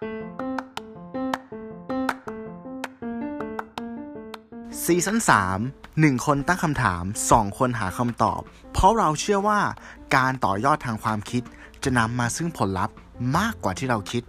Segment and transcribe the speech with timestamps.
[0.00, 8.40] ซีซั่น3 1 คนตั้งคำถาม 2 คนหาคำตอบ
[8.72, 9.60] เพราะเราเชื่อว่า
[10.16, 11.42] การต่อยอดทางความคิด
[11.84, 12.94] จะนำมาซึ่งผลลัพธ์
[13.36, 14.22] มากกว่าที่เราคิด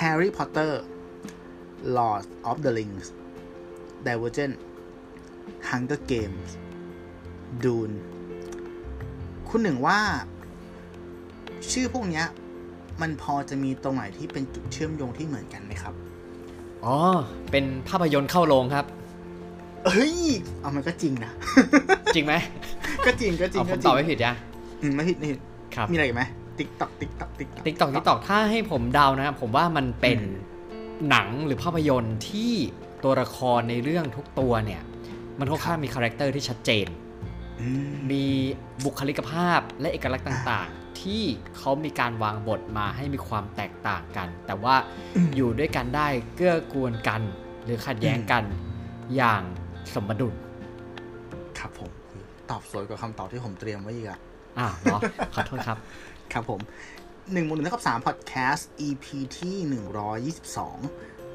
[0.00, 0.72] Harry Potter
[1.96, 3.06] Lord of the Rings
[4.06, 4.54] Divergent
[5.68, 6.50] Hunger Games
[7.64, 7.94] Dune
[9.48, 9.98] คุณหนึ่งว่า
[11.72, 12.26] ชื่อพวกเนี้ย
[13.00, 15.94] มันพอจะมีตรงไหนที่เป็นจุดเชื่อมโยงที่เหมือนกันไหมครับ
[16.84, 16.96] อ๋อ
[17.50, 18.86] เป็นภาพยนตร์เข้าโรงครับ
[19.86, 20.16] เฮ้ย
[20.60, 21.32] เอามันก็จริงนะ
[22.14, 22.34] จริงไหม
[23.06, 24.32] ก็จริงก็จริงเอาผก็จริง ผมตอบไม่ผิดจ้ะ
[24.82, 25.40] อืมไม่ผิดไม่ผิด
[25.74, 26.22] ครับ มีอะไรอีกไหม
[26.58, 30.34] tick tock tick tock tick tock tick tock tick tock ถ้าให้ผมเดานะครับผมว่ามันเป็นอืม
[31.10, 32.52] หนังหรือภาพยนตร์ที่
[33.04, 34.82] ตัวละครในเรื่องทุกตัวเนี่ย
[35.38, 37.09] มันค่อนข้างมี character ที่ชัดเจนอื
[37.60, 38.24] มมี
[38.84, 41.22] บุคลิกภาพและเอกลักษณ์ต่างๆ ที่
[41.56, 44.74] เขามีการวางบทมาให้มีความแตกต่างกัน แต่ว่า
[45.34, 47.22] อยู่ด้วยกันได้เกื้อกูลกัน
[47.64, 48.44] หรือขัดแย้งกัน
[49.16, 49.42] อย่าง
[49.94, 50.34] สมดุล
[51.58, 51.90] ครับผม
[52.50, 54.18] ตอบสวยกว่าคำตอบที่ผมเตรียมไว้อีกอะ
[54.58, 55.00] อ่าวเนาะ
[55.34, 55.78] ขอโทษครับ
[56.32, 56.60] ครับผม
[57.32, 59.06] หนึ่งหมดหนึ่งเท่ากับสามพอดแคสต์ EP
[59.38, 60.78] ที่หนึ่งร้อยยี่สิบสอง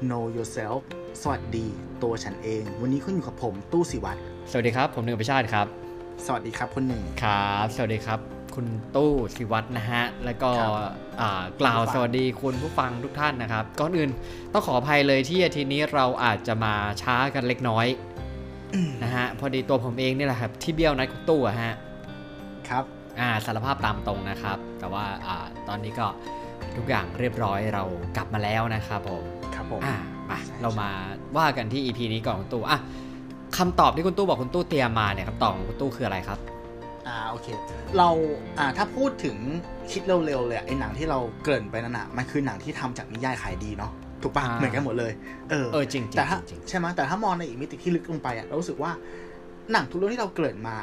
[0.08, 0.80] Know Yourself
[1.22, 1.66] สวัสดี
[2.02, 4.18] ตัวฉันเอง วันนี้คุณอยู่กับผม ตู้สิวัตร
[4.50, 5.85] สวัสดีครับ ผมหนึ่งประชาติครับ
[6.24, 8.20] สวัสดีครับคุณหนึ่งครับ สวัสดีครับ
[8.54, 10.72] คุณตู้สิวัตรนะฮะ แล้วก็ครับ
[11.20, 14.10] อ่ากล่าวผู้ฟังสวัสดีคุณผู้ฟังทุกท่านนะครับ ก่อนอื่น
[14.52, 17.86] ต้องขออภัยเลยที่อาทิตย์นี้เราอาจจะมาช้ากันเล็กน้อย
[19.02, 21.74] นะฮะ พอดีตัวผมเองนี่แหละครับ ที่เบี้ยวนัดคุณตู้อะฮะ
[22.68, 22.84] ครับ
[23.20, 25.36] อ่าสารภาพตามตรงนะครับ แต่ว่าอ่า
[25.68, 26.06] ตอนนี้ก็
[26.76, 27.84] ทุกอย่างเรียบร้อยเรา
[28.16, 29.22] กลับมาแล้วนะครับผม
[29.54, 29.96] ครับผม อ่า
[30.30, 30.90] มาใช่เรามา
[31.36, 32.78] ว่ากันที่ EP นี้ก่อนคุณตู้อะ
[33.58, 36.38] คำตอบที่คุณตู้บอกคุณตู้เตรียมมาเนี่ยคำตอบของคุณตู้คืออะไรครับ
[37.06, 37.46] อ่าโอเค
[37.98, 38.08] เรา
[38.58, 39.36] อ่าถ้าพูดถึง
[39.92, 45.12] คิดเร็วๆเลยอะไอ้หนังที่เราเกริ่นไปนั่นน่ะมันคือหนังที่ทำจากนิยายขายดีเนาะถูกปะอ่าเหมือนกันหมดเลย
[45.50, 48.92] เออเออจริงๆแต่ถ้าจริงๆใช่ไหมแต่ถ้ามองในอีกมิติที่ลึกลงไปอะเรารู้สึกว่า
[49.72, 50.76] หนังทุกเรื่องที่เราเกริ่นมา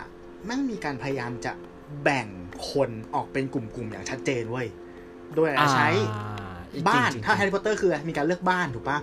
[0.45, 1.51] แม่งมีการพยายามจะ
[2.03, 2.27] แบ่ง
[2.71, 4.67] คนออกเป็นกลุ่มๆอย่างชัดเจนเว้ย
[5.35, 6.42] โดยอาจจะใช้อ่จริงๆ
[6.87, 8.99] บ้านจริงๆถ้าแฮร์รี่พอตเตอร์คือมีการเลือกบ้านถูกปะ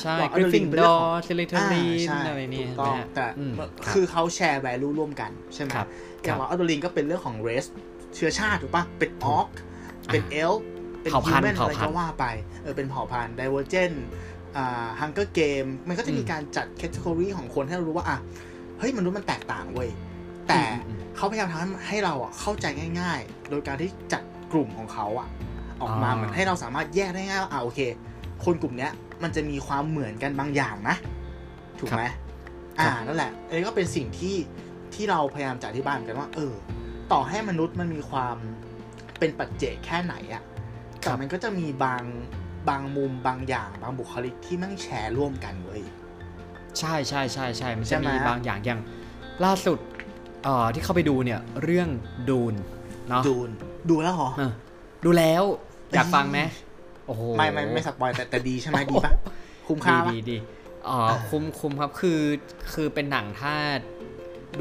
[0.00, 3.52] ใช่บอกกริฟฟินเป็นดเรื่อองของร์ซิลิทอรีนใช่อะไรนี่ถูกต้องนะฮะแต่อืม
[3.92, 5.88] คือเขาแชร์ value ร่วมกันใช่ไหมครับ
[6.22, 7.68] อย่างครับว่าอัลโดลินก็เป็นเรื่องของ race
[8.14, 9.46] เชื้อชาติถูกปะเป็นออก
[10.12, 10.52] เป็นเอล
[11.02, 12.26] เป็นเผ่าพันธุ์ human เผ่าอะไรพันก็ธุ์ว่าไป
[12.62, 13.96] เออเป็นเผ่าพันธุ์ divergent
[14.56, 18.18] อ่า hunger game มันก็จะมีอืมการจัด category ของคนให้เรารู้ว่าอะ
[18.78, 19.90] เฮ้ยมนุษย์มันแตกต่างเว้ย
[20.48, 22.66] แต่อืมอืมเขาพยายามทำให้เราอะเข้าใจ
[23.00, 25.28] ง่าย ๆ โดยการที่จัดกลุ่มของเขาอะ
[25.82, 27.80] ออกมาอ่าเหมือนให้เราสามารถแยกได้ง่ายว่าอ่าโอเค
[28.44, 30.96] คนกลุ่มเนี้ยมันจะมีความเหมือนกันบางอย่างนะ
[31.80, 32.02] ถูกไหม
[32.80, 34.36] อ่านั่นแหละอันนี้ก็เป็นสิ่งที่
[34.94, 36.54] ที่เราพยายามจะอธิบายเหมือนกันว่า เออ
[37.12, 38.36] ต่อให้มนุษย์มันมีความ
[39.18, 40.42] เป็นปัจเจกแค่ไหนอะ
[41.00, 42.02] แต่มันก็จะมีบาง
[42.68, 45.82] บางมุมบางอย่าง บางบุคลิกที่แมั่งแชร์ร่วมกันเว้ย
[46.78, 48.80] ใช่ใช่ใช่ใช่มันใช่จะไหมมีบางอย่างอย่าง
[49.44, 49.78] ล่าสุด
[50.44, 51.88] เอ่อที่เข้าไปดูเนี่ย เรื่อง
[52.30, 52.54] ดูน
[53.08, 53.50] เนาะดูน
[53.90, 54.52] ดูแล้วเหรอเออ
[55.04, 55.44] ดูแล้ว
[55.94, 56.38] อยากฟังไหม
[57.06, 59.12] โอ้โหไม่ไม่ไม่สปอยแต่แต่ดีใช่ไหมดีปะ
[59.66, 60.36] คุ้มค่าดีปะดีดี
[60.84, 62.20] เอ่อคุ้มคุ้มครับคือ
[62.72, 63.54] คือเป็นหนังถ้า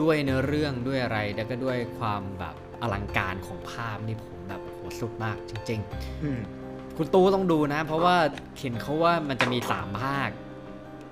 [0.01, 5.79] ด้วยเนื้อเรื่องด้วยอะไร แล้วก็ด้วยความแบบอลังการของภาพนี่ผมแบบโหสุดมากจริง
[6.23, 8.16] อืมๆคุณตู้ต้องดูนะ เพราะว่า
[8.59, 10.29] เห็นเขาว่ามันจะมีสามภาค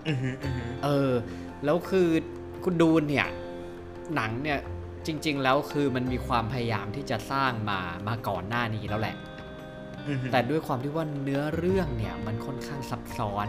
[0.08, 1.12] อือหืออือหือเออ
[1.66, 2.08] แล้วคือ
[2.64, 3.28] คุณดูเนี่ย
[4.16, 4.60] หนังเนี่ย
[5.08, 9.35] จริง ๆ แล้วคือมันมีความพยายามที่จะสร้างมามาก่อนหน้านี้แล้วแหละอือหือ
[10.32, 13.48] แต่ด้วยความที่ว่าเนื้อเรื่องเนี่ยมันค่อนข้างซับซ้อน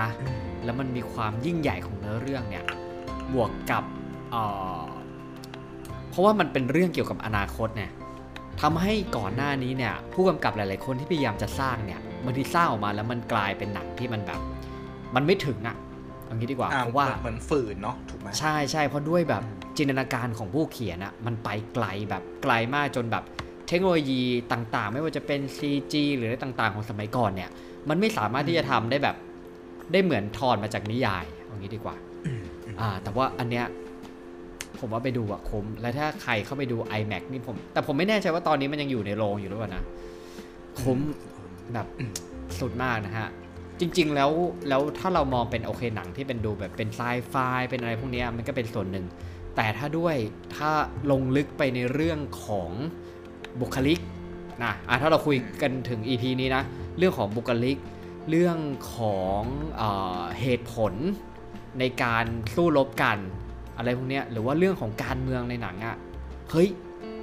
[0.00, 0.08] นะ
[0.64, 2.64] แล้วมันมีความยิ่งใหญ่ของเนื้อเรื่องเนี่ย
[3.32, 3.84] บวกกับ
[4.30, 4.42] เอ่
[4.82, 4.88] อ
[6.10, 7.90] เพราะว่ามันเป็นเรื่องเกี่ยวกับอนาคตเนี่ย
[8.60, 14.40] ทำให้ก่อนหน้านี้เนี่ยผู้กำกับหลาย ๆ คนที่พยายามจะสร้างเนี่ยบางทีสร้างออกมาแล้วมันกลายเป็นหนังที่มันแบบ
[15.14, 15.76] มันไม่ถึงอะ่ะ
[16.24, 19.42] เอางี้ดีกว่าอ่าเพราะว่าเหมือนฝืนเนาะถูกไหมใช่ใช่เพราะด้วยแบบ
[19.76, 23.24] จินตนาการของผู้เขียนอะมันไปไกลแบบไกลมากจนแบบ
[23.70, 24.22] เทคโนโลยี
[24.52, 27.50] ต่างๆ ไม่ว่าจะเป็น CG หรืออะไรต่างๆ ของสมัยก่อนเนี่ย
[27.88, 29.16] มันไม่สามารถที่จะทำได้แบบ
[29.92, 31.96] ได้เหมือนทอนมาจากนิยายเอางี้ดีกว่า
[32.26, 33.64] อืมอืมอ่า แต่ว่าอันเนี้ย
[34.78, 39.82] ผมว่าไปดูอะคุ้ม และถ้าใครเข้าไปดู iMac นี่ผม แต่ผมไม่แน่ใจว่าตอนนี้มันยังอยู่ในโรงอยู่หรือเปล่านะ
[40.82, 40.98] คุ้ม
[41.72, 42.12] แบบอืม
[42.58, 43.28] สุดมากนะฮะ
[43.80, 44.30] จริง ๆ แล้ว
[44.68, 47.34] แล้วถ้าเรามองเป็นโอเคหนังที่เป็นดูแบบเป็นไซไฟ
[47.70, 49.06] เป็นอะไรพวกเนี้ยมันก็เป็นส่วนหนึ่ง
[49.56, 50.16] แต่ถ้าด้วย
[50.56, 50.70] ถ้า
[51.10, 52.70] ลงลึกไปในเรื่องของ
[53.60, 53.98] บุคลิก
[54.62, 56.62] นะอะถ้าเราคุยกันถึง EP นี้นะ
[56.98, 57.76] เรื่องของบุคลิก
[58.30, 58.58] เรื่อง
[58.96, 59.42] ของ
[59.76, 59.82] เอ
[60.20, 60.92] อเหตุผล
[61.78, 62.24] ในการ
[62.54, 63.18] สู้รบกัน
[63.76, 65.96] อะไรพวกเนี้ยหรือว่าเรื่องของการเมืองในหนังอะ่ะ
[66.50, 66.68] เฮ้ย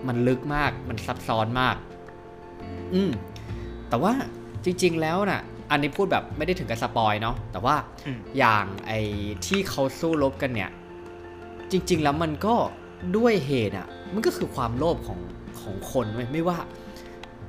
[0.07, 1.75] มันลึกมากมันซับซ้อนมาก
[2.93, 3.11] อืม
[3.89, 4.11] แต่ว่า
[4.65, 5.41] จริง ๆ แล้วน่ะ
[5.71, 7.75] อันนี้พูดแบบไม่ได้ถึงกับสปอยเนาะแต่ว่า
[8.05, 8.99] อืมอย่างไอ้
[9.45, 10.69] ที่เขาสู้รบกันเนี่ย
[11.71, 12.55] จริง ๆ แล้วมันก็
[13.17, 15.19] ด้วยเหตุอะ มันก็คือความโลภของ
[15.67, 16.57] ของคนเว้ยไม่ว่า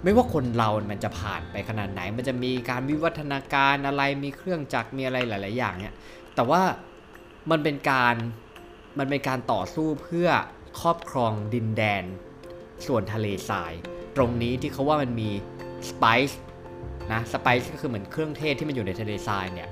[0.04, 5.94] ไม่ว่าคนเรา มันจะผ่านไปขนาดไหน มันจะมีการวิวัฒนาการอะไรมีเครื่องจักรมีอะไรหลาย ๆ อย่างเนี่ย
[6.34, 6.62] แต่ว่า
[7.50, 8.14] มันเป็นการ
[8.98, 10.28] มันเป็นการต่อสู้เพื่อ
[10.80, 12.04] ครอบครองดินแดน
[12.86, 13.72] ส่วนทะเลทราย
[14.16, 15.30] ตรงนี้ที่เขาว่ามันมี
[15.88, 16.40] สไปซ์
[17.12, 19.68] นะสไปซ์ก็คือเหมือนเครื่องเทศที่มันอยู่ในทะเลทรายเนี่ย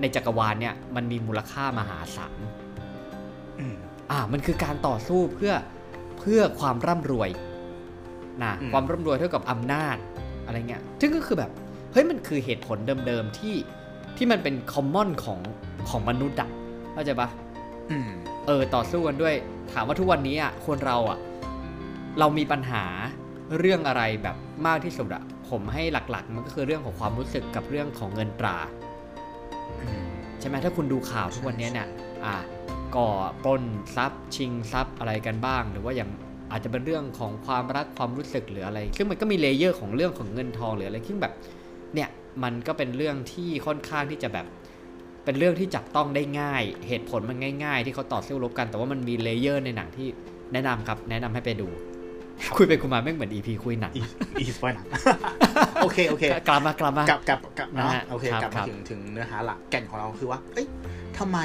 [0.00, 2.40] ในจักรวาลเนี่ยมันมีมูลค่ามหาศาล
[3.58, 3.76] อืม
[4.10, 5.52] อ่ามันคือการต่อสู้เพื่อ
[6.26, 7.30] เพื่อความร่ำรวย
[8.42, 9.96] นะอืมความร่ำรวยเท่ากับอำนาจ
[10.46, 11.50] อะไรเงี้ยซึ่งก็คือแบบ
[11.92, 13.54] เฮ้ยมันคือเหตุผลเดิมๆที่
[14.16, 15.40] ที่มันเป็นคอมมอนของ
[15.88, 16.48] ของมนุษย์อะ
[16.92, 17.28] เข้าใจปะ
[17.90, 18.10] อืม
[18.46, 19.34] เออต่อสู้กันด้วย
[19.72, 21.18] ถามว่าทุกวันนี้อะคนเราอะ
[22.18, 22.84] เรามีปัญหา
[23.58, 24.36] เรื่องอะไรแบบ
[24.66, 28.56] มากที่สุดอะผมให้หลักๆ มันก็คือเรื่องของความรู้สึกกับเรื่องของเงินตรา
[29.80, 30.06] อืม
[30.40, 31.88] ใช่ไหมถ้าคุณดูข่าวทุกวันนี้เนี่ย
[32.24, 32.34] อ่า
[32.96, 33.10] ก่อ
[33.44, 33.64] ปล้น
[33.96, 36.10] ทรัพย์ ชิงทรัพย์อะไรกันบ้าง หรือว่าอย่าง
[36.50, 41.32] อาจจะเป็นเรื่องของความรักความรู้สึกหรืออะไร ซึ่งมันก็มี layer ของเรื่องของเงินทองหรืออะไรซึ่งแบบ
[41.94, 42.08] เนี่ย
[42.42, 44.46] มันก็เป็นเรื่องที่ค่อนข้างที่จะแบบ
[45.24, 50.06] เป็นเรื่องที่จับต้องได้ง่าย เหตุผลมันง่าย ๆ ที่เขาต่อสู้รบกัน แต่ว่ามันมี layer ในหนังที่
[50.52, 51.68] แนะนำครับ แนะนำให้ไปดู
[52.56, 54.86] คุยไปคุยมาแม่งเหมือน EP คุยหนัง EP spoil หนัง
[55.82, 60.66] โอเคโอเคกลับมากลับมากลับกลับกลับเนาะนะฮะโอเคครับกลับครัมาบถึงถึงเนื้อหาหลักแก่นของเราคือว่า เอ้ย
[61.18, 61.38] ทำไม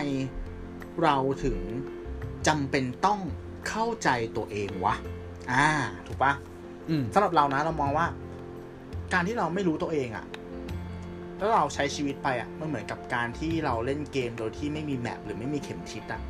[1.03, 1.57] เราถึง
[2.47, 3.19] จำเป็นต้อง
[3.69, 4.95] เข้าใจตัวเองวะ
[5.51, 5.67] อ่า
[6.07, 6.33] ถูกปะ
[6.89, 8.05] อืมสำหรับเรานะ เรามองว่า
[9.13, 10.25] การที่เราไม่รู้ตัวเองอะ
[11.37, 16.21] แล้วเราใช้ชีวิตไปอะมันเหมือนกับการที่เราเล่นเกมโดยที่ไม่มีแมปหรือไม่มีเข็มทิศอะ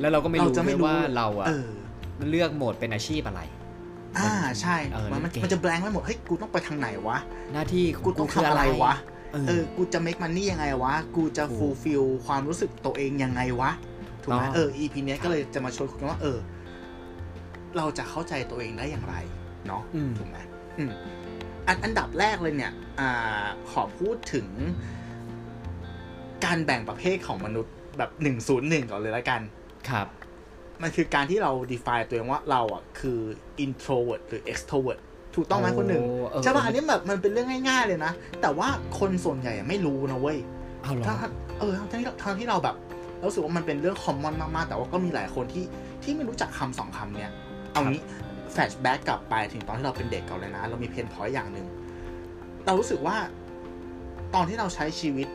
[0.00, 1.70] แล้วเราก็ไม่รู้จะด้วยว่าเราอะเออ
[2.30, 3.40] เลือกโหมดเป็นอาชีพอะไร
[4.18, 7.18] อ่าใช่เออมันมันเล่นเกมมันจะแบงค์ไปหมด เฮ้ย กูต้องไปทางไหนวะ
[7.52, 8.94] หน้าที่ของกูต้องคืทำอะไรวะ
[9.46, 13.70] เอเอออ กูจะ make money ยังไงวะ กูจะถูก fulfill ความรู้สึกตัวเองยังไงวะ
[14.22, 16.38] ถูกไหมต้องเออ EP เนี้ยก็เลยจะมาชวนคุยกันว่า เออ
[17.76, 19.14] เราจะเข้าใจตัวเองได้อย่างไร
[19.66, 20.38] เนาะอืมถูกไหม
[20.78, 20.90] อืม
[21.66, 24.46] อันอันดับแรกเลยเนี่ย อ่า ขอพูดถึง
[26.44, 29.40] การแบ่งประเภทของมนุษย์แบบหนึ่งศูนย์หนึ่งก่อนเลยละกัน
[29.90, 30.06] ครับ
[30.82, 33.20] มันคือการที่เรา define ตัวเองว่าเราอะคือ
[33.64, 35.00] introvert หรือ extrovert
[35.36, 38.12] ถูกต้องไหมคนหนึ่งโเออใช่ป่ะอันนี้แบบมันเป็นเรื่องง่าย ๆ เลยนะ
[38.42, 38.68] แต่ว่า
[38.98, 40.38] คนส่วนใหญ่อะไม่รู้นะเว้ย
[40.82, 41.14] เอาเหรอถ้า
[41.60, 42.76] เออทั้งที่ทั้งที่เราแบบ
[43.18, 45.64] เรารู้สึกว่ามันเป็นเรื่อง common มากๆ แต่ว่าก็มีหลายคนที่
[46.02, 47.32] ที่ไม่รู้จักคำสองคำเนี้ย
[47.72, 48.02] เอางี้
[48.52, 51.66] flashback กลับไปถึงตอนที่เราเป็นเด็กก่อนเลยนะ เรามี pain point อย่างหนึ่ง
[52.66, 53.16] เรารู้สึกว่า
[54.34, 55.28] ตอนที่เราใช้ชีวิต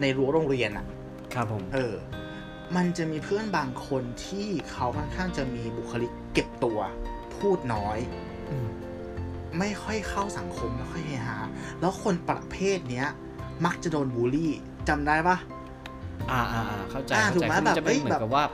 [0.00, 0.86] ในรั้วโรงเรียนอะ
[1.34, 1.94] ครับผม เออ
[2.76, 6.78] มันจะมีเพื่อนบางคนที่เขาค่อนข้างจะมีบุคลิกเก็บตัว
[7.38, 7.98] พูดน้อย
[8.50, 8.68] อืม
[9.58, 11.38] ไม่ค่อยเข้าสังคมไม่ค่อยเฮฮา
[11.80, 13.08] แล้วคนประเภทเนี้ย
[13.66, 14.52] มักจะโดนบูลลี่
[14.88, 15.36] จำได้ปะ
[16.30, 18.44] อ่าอ่าอ่าเข้าใจอ่าเข้าถูกใจไหมคือมันจะแบบเป็นเอ้ยเหมือแบนบกับว่า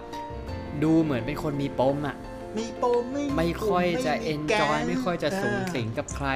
[0.82, 2.17] ดูเหมือนเป็นคนมีปมอะ
[2.58, 6.29] มีโปมไม่มีไม่ค่อยจะกลุ่เอนแก๊จอยไม่ค่อยจะสูงเออสิงกับใคร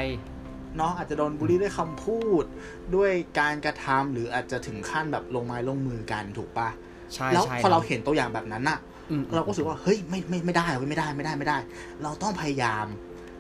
[0.77, 2.45] เนาะอาจจะโดนบูลลี่ด้วยคำพูด
[2.95, 6.69] ด้วยการกระทำหรืออาจจะถึงขั้นแบบลงไม้ลงมือกันถูกปะ
[7.15, 8.79] ใช่แล้วใช่พอเราเห็นตัวอย่างแบบนั้นน่ะ
[9.11, 11.59] อืมเราก็รู้สึกว่าเฮ้ยไม่ไม่ไม่ได้เว้ยไม่ได้ไม่ได้ไม่ได้
[12.03, 12.87] เราต้องพยายาม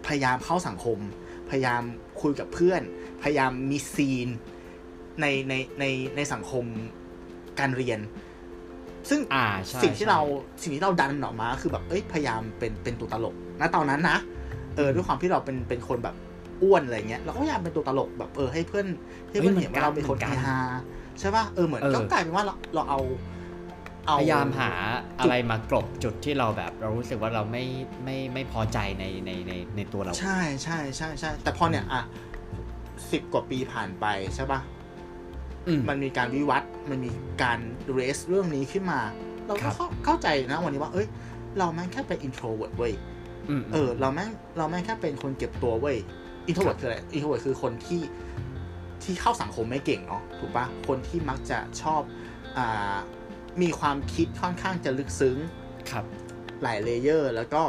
[0.06, 0.98] พยายามเข้าสังคม
[1.50, 1.82] พยายาม
[2.20, 2.82] คุยกับเพื่อน
[3.22, 4.28] พยายามมีซีน
[5.20, 5.84] ในในใน
[6.16, 6.64] ในสังคม
[7.58, 8.00] การเรียน
[9.08, 10.20] ซึ่งอ่าใช่สิ่งที่ใช่เรา
[10.62, 14.18] สิ่งที่เราดันออกมาคือแบบเอ้ยพยายามเป็นเป็นตัวตลกนะตอนนั้นนะ
[14.76, 16.14] เออด้วยความที่เราเป็นเป็นคนแบบ
[16.62, 18.86] อ้วนอะไรเงี้ยเราก็พยายามเป็นตัวตลกแบบเออให้เพื่อน
[19.30, 20.58] ให้เพื่อนเห็นว่าเราเป็นคนเฮฮา
[21.20, 23.37] ใช่ป่ะเออเหมือนก็กลายเป็นว่าเราเราเอาเอา
[24.18, 24.70] พยายามหา
[25.20, 27.64] อะไรมากลบจุดที่เราแบบ เรารู้สึกว่าเราไม่
[28.04, 32.02] ไม่ไม่พอใจในในในในตัวเรา ใช่ใช่ใช่ใช่แต่พอเนี่ยอะ
[33.12, 34.60] สิบกว่าปีผ่านไปใช่ป่ะ
[35.66, 37.10] อืมมันมีการวิวัฒน์มันมี
[37.42, 37.58] การ
[37.92, 39.00] เรสเรื่องนี้ขึ้นมา
[39.46, 41.06] เราก็ครับเข้าเข้าใจนะวันนี้ว่า เอ้ย
[41.58, 42.92] เราแม่งแค่เป็น introvert เว้ย
[43.50, 45.96] อืมเออ เราแม่งเราแม่งแค่เป็นคนเก็บตัวเว้ย
[46.48, 48.02] introvert คืออะไร introvert คือคนที่
[49.02, 52.02] ที่เข้าสังคมไม่เก่งเนาะถูกปะคนที่มักจะชอบ
[52.58, 52.96] อ่า
[53.62, 55.36] มีความคิดค่อนข้างจะลึกซึ้ง
[55.90, 56.04] ครับ
[56.62, 57.62] หลาย layer แล้วก็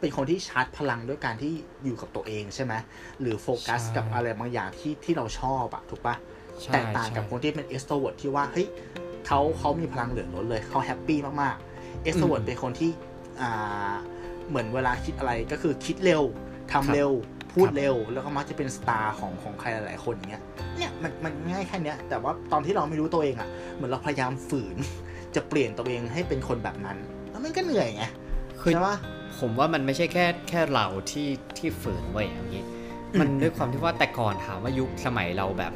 [0.00, 1.52] เป็นคนที่ชาร์จพลังด้วยการที่
[1.84, 2.74] อยู่กับตัวเองใช่ไหม
[3.20, 6.16] หรือโฟกัสใช่กับอะไรบางอย่างที่ที่เราชอบอะถูกปะ
[6.62, 8.68] ใช่แตกต่างกับใช่คนที่เป็น extrovert ที่ว่าเฮ้ย
[9.26, 12.90] เขาเขามีพลังเหลือล้นเลยเขาแฮปปี้มากๆ extrovert อืมเป็นคนที่
[13.40, 13.94] อ่า
[14.48, 16.22] เหมือนเวลาคิดอะไรก็คือคิดเร็ว
[16.72, 17.10] ทำครับเร็ว
[17.58, 20.42] พูดครับเร็ว แล้วก็มักจะเป็นสตาร์ของของใครหลายๆคนอย่างเงี้ย
[20.76, 24.76] เนี่ยมันมันง่ายแค่เนี้ย แต่ว่าตอนที่เราไม่รู้ตัวเองอะเหมือนเราพยายามฝืน
[25.34, 26.96] จะเปลี่ยนตัวเองให้เป็นคนแบบนั้น
[27.30, 28.04] แล้วมันก็เหนื่อยไง
[28.60, 28.96] คือใช่ปะ
[29.40, 32.62] ผมว่ามันไม่ใช่แค่แค่เราที่ที่ฝืนเว้ยอย่างนี้
[33.20, 35.72] มันอืมด้วยความที่ว่าแต่ก่อนถามว่ายุคสมัยเราแบบ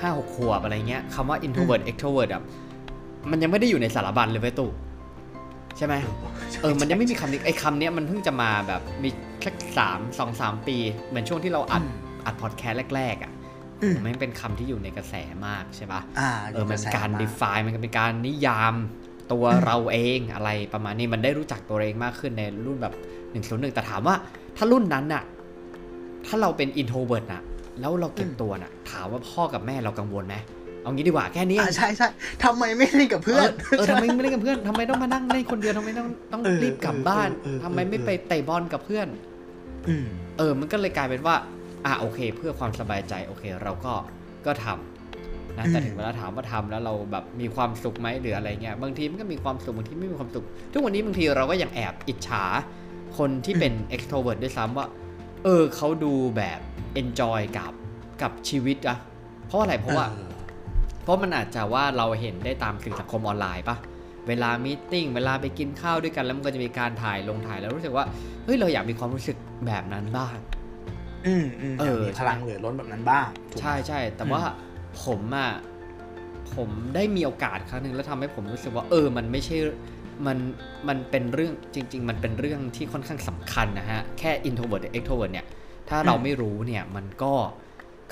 [0.00, 2.42] ห้าหกขวบอะไรเงี้ยคำว่า introvert extrovert อะ
[3.30, 4.70] มันยังไม่ได้อยู่ในสารบัญเลยเว้ยตู่
[5.76, 5.94] ใช่ไหม
[6.62, 9.10] เออมันยังไม่มีคำนี้ไอ้คำเนี้ยมันเพิ่งจะมาแบบมี
[9.40, 10.76] แค่สามสองสามปี
[11.08, 11.92] เหมือนช่วงที่เราอัดอืม
[12.26, 13.32] อัดพอดแคสต์แรกๆอะ
[13.82, 15.14] อืมมันเป็นคำที่อยู่ในกระแส
[15.46, 18.74] มากใช่ปะอ่าเออมันเป็นการยู่บแส define มันเป็นการนิยาม
[19.32, 24.14] ตัวอืมเราเองอะไรประมาณนี้มันได้รู้จักตัวเองมากขึ้นในรุ่นแบบ1นึ่งหนึ่งแต่ถามว่า
[24.56, 25.24] ถ้ารุ่นนั้นน่ะ
[26.26, 27.42] ถ้าเราเป็น introvert น่ะ
[27.80, 30.36] แล้วเราเก็บตัวน่ะถามว่าพ่อกับแม่เรากังวลไหม
[30.82, 32.08] เอางี้ดีกว่าแค่นี้อ่าใช่ใช่
[32.44, 39.06] ทำไมไม่เล่นกับเพื่อนเออทำไมไม่เล่นกับเพื่อนทำไมต้องมานั่งเล่นคนเดียวทำไมต้องต้องเออรีบกลับบ้านเออเออทำไมไม่ไปเตะบอลกับเพื่อน
[39.88, 40.06] อืม
[40.38, 41.34] เออ มันก็เลยกลายเป็นว่า
[41.86, 43.92] อะโอเค เพื่อความสบายใจโอเค เราก็
[44.46, 52.44] ก็ทำนะแต่อืมถึงเวลาถามว่าทำแล้วเราแบบมีความสุขไหมหรืออะไรเงี้ยบางทีมันก็มีความสุขบางทีไม่มีความสุข ทุกวันนี้บางทีเราก็ยังแอบอิจฉา
[53.18, 54.86] คนที่เป็น extrovert ด้วยซ้ำว่า
[55.44, 56.60] เออเขาดูแบบ
[57.00, 57.72] enjoy กับ
[58.22, 58.96] กับชีวิตอะ
[59.46, 60.31] เพราะอะไรเพราะว่าออ
[61.02, 63.76] เพราะมันอาจจะว่าเราเห็นได้ตามสื่อสังคมออนไลน์ปะ
[64.28, 68.04] เวลามีตติ้งเวลาไปกินข้าวด้วยกันแล้วมันก็จะมีการถ่ายลงถ่ายแล้วรู้สึกว่า
[68.44, 70.36] เฮ้ยเราอยากมีความรู้สึกแบบนั้นบ้าง
[71.26, 74.42] อืมอืมเออมีพลังเหลือล้นแบบนั้นบ้างถูกไหมใช่ใช่แต่ว่า
[75.04, 75.50] ผมอะ
[76.56, 79.56] ผมได้มีโอกาสครั้งหนึ่งแล้วทำให้ผมรู้สึกว่า เออ มันไม่ใช่
[80.26, 80.38] มัน
[80.88, 85.46] มันเป็นเรื่องจริง ๆ มันเป็นเรื่องที่ค่อนข้างสำคัญนะฮะ แค่ introvert หรือ extrovert เนี่ย
[85.88, 87.32] ถ้าเราไม่รู้เนี่ยมันก็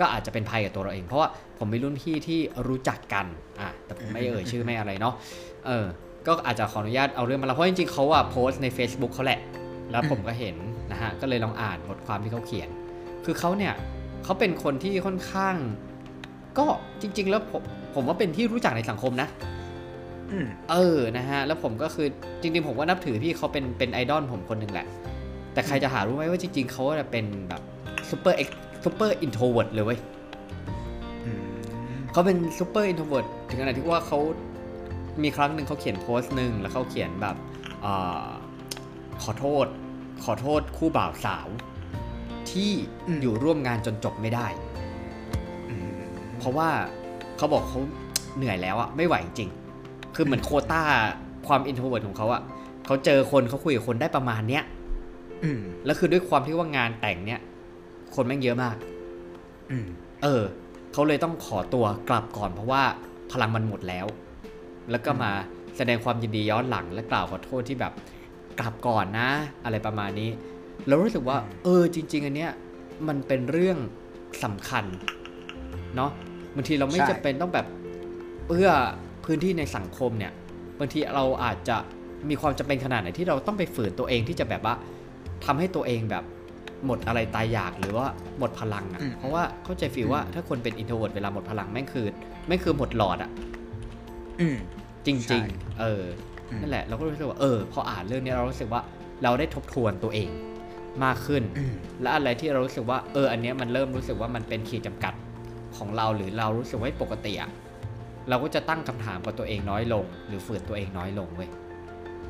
[0.01, 1.29] ก็อาจจะเป็นภัยกับตัวเราเอง เพราะว่า
[1.59, 3.27] ผมมีรุ่นพี่ที่รู้จักกัน
[3.61, 5.15] อะแต่ผมไม่เอ่ยชื่อไม่อะไรเนาะ
[5.67, 5.87] เออ
[6.27, 9.41] ก็อาจจะขออนุญาตเอาเรื่องมาแล้วเพราะจริงๆเขาอะโพสต์ใน Facebook เขาแหละ
[9.91, 10.57] แล้วผมก็เห็น
[10.93, 12.69] นะฮะก็เลยลองอ่านบทความที่เขาเขียน
[13.25, 13.75] คือเขาเนี่ย
[14.25, 15.57] เขาเป็นคนที่ค่อนข้าง
[16.59, 16.67] ก็
[17.03, 17.63] จริง ๆ แล้วผม
[17.95, 19.29] ผมว่าเป็นที่รู้จักในสังคมนะ
[20.31, 22.07] อืมเออนะฮะแล้วผมก็คือ
[22.41, 24.87] จริง ๆ ผมก็นับถือพี่เขาเป็นเป็นไอดอลผมคนหนึ่งแหละ
[25.53, 27.63] แต่ใครจะหารู้ไหมว่าจริง ๆเขาจะเป็นแบบ
[28.11, 29.99] super ex super introvert เลยเว้ย
[31.25, 31.43] อืม
[32.13, 34.19] เขาเป็น super introvert ถึงขนาดที่ว่าเขา
[35.23, 37.37] มีครั้งหนึ่งเขาเขียนโพสต์หนึ่งแล้วเขาเขียนแบบ
[37.85, 38.29] อา
[39.23, 39.67] ขอโทษ
[40.25, 41.49] ขอโทษคู่บ่าวสาว
[42.51, 42.71] ที่
[43.23, 44.47] อยู่ร่วมงานจนจบไม่ได้
[45.71, 45.91] อืม
[46.39, 46.69] เพราะว่า
[47.37, 47.81] เขาบอกเขา
[48.37, 50.83] เหนื่อยแล้วอะไม่ไหวจริงๆคือเหมือนโควต้า
[51.47, 52.43] ความ introvert ของเขาอะ
[52.87, 54.65] เขาเจอคนเขาคุยกับคนได้ประมาณเนี้ย
[55.45, 57.41] อืมแล้วคือด้วยความที่ว่างานแต่งเนี้ย
[58.15, 58.77] คนแม่งเยอะมาก
[59.71, 59.87] อืม
[60.23, 60.43] เออ
[60.93, 62.83] เขาเลยต้องขอตัวกลับก่อนเพราะว่า
[63.33, 64.07] พลังมันหมดแล้ว
[64.91, 65.31] แล้วก็มา
[65.77, 67.93] แสดงความยินดีย้อนหลังและกล่าวขอโทษที่แบบ
[68.61, 69.31] กลับก่อนนะ
[69.65, 70.31] อะไรประมาณนี้
[70.87, 72.53] แล้วรู้สึกว่า เออ จริง ๆ อันเนี้ย
[73.09, 73.79] มันเป็นเรื่อง
[74.45, 74.85] สำคัญ
[75.97, 76.11] เนาะ
[76.55, 77.67] บางทีเราไม่จำเป็นต้องแบบ
[78.49, 78.71] เอื้อ
[79.25, 80.33] พื้นที่ในสังคมเนี่ย
[80.79, 81.77] บางทีเราอาจจะ
[82.29, 84.75] มีความจำเป็นขนาดไหนที่เราต้องไปฝืนตัวเองที่จะแบบว่า
[85.45, 86.25] ทำให้ตัวเองแบบ
[86.87, 88.07] หมดอะไรตายอยากหรือว่า
[88.39, 92.07] หมดพลังอะ่ะอืมเพราะว่าเข้าใจ feel ว่าถ้าคนเป็น introvert เวลาหมดพลังแม่งคือ
[92.47, 93.31] แม่งคือหมดหลอดอะ่ะ
[94.41, 94.57] อืม
[95.07, 96.05] จใช่ริงๆเออ
[96.51, 98.83] อมนั่นแหละ เราก็รู้สึกว่าเออพออ่านเรื่องนี้เรารู้สึกว่า
[99.23, 100.31] เราได้ทบทวนตัวเอง
[101.05, 105.15] มากขึ้นอืมและอะไรที่เรารู้สึกว่าเออ อันเนี้ยมันเริ่มรู้สึกว่ามันเป็นขีดจำกัด
[105.77, 107.51] ของเราหรือเรารู้สึกว่าปกติอะ
[108.29, 111.51] เราก็จะตั้งคำถามกับตัวเองน้อยลง หรือฝืนตัวเองน้อยลงเว้ย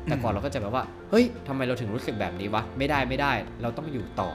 [0.05, 3.31] แต่ก่อนเราก็จะแบบว่า เฮ้ยทำไมเราถึงรู้สึกแบบนี้วะ ไม่ได้ไม่ได้
[3.61, 4.29] เราต้องอยู่ต่อ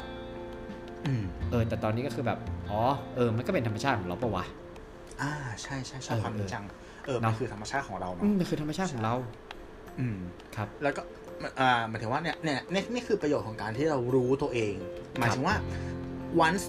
[1.06, 2.38] อืมเออ แต่ตอนนี้ก็คือแบบ
[2.70, 2.80] อ๋อ
[3.16, 4.44] เออ มันก็เป็นธรรมชาติของเราปะวะ
[5.20, 5.32] อ่า
[5.62, 6.64] ใช่ใช่ใช่เออความจริงจัง
[7.06, 9.14] เออเนมันอะคือธรรมชาติของเราอืเนาะมมันคือธรรมชาติของเรา
[9.98, 10.16] อืม
[10.56, 11.02] ครับ แล้วก็
[11.60, 14.74] อ่าหมายถึงว่าเนี่ย เนี่ย นี่นี่คือประโยชน์ของการที่เรารู้ตัวเอง
[15.18, 15.54] หมายถึงว่า
[16.46, 16.64] once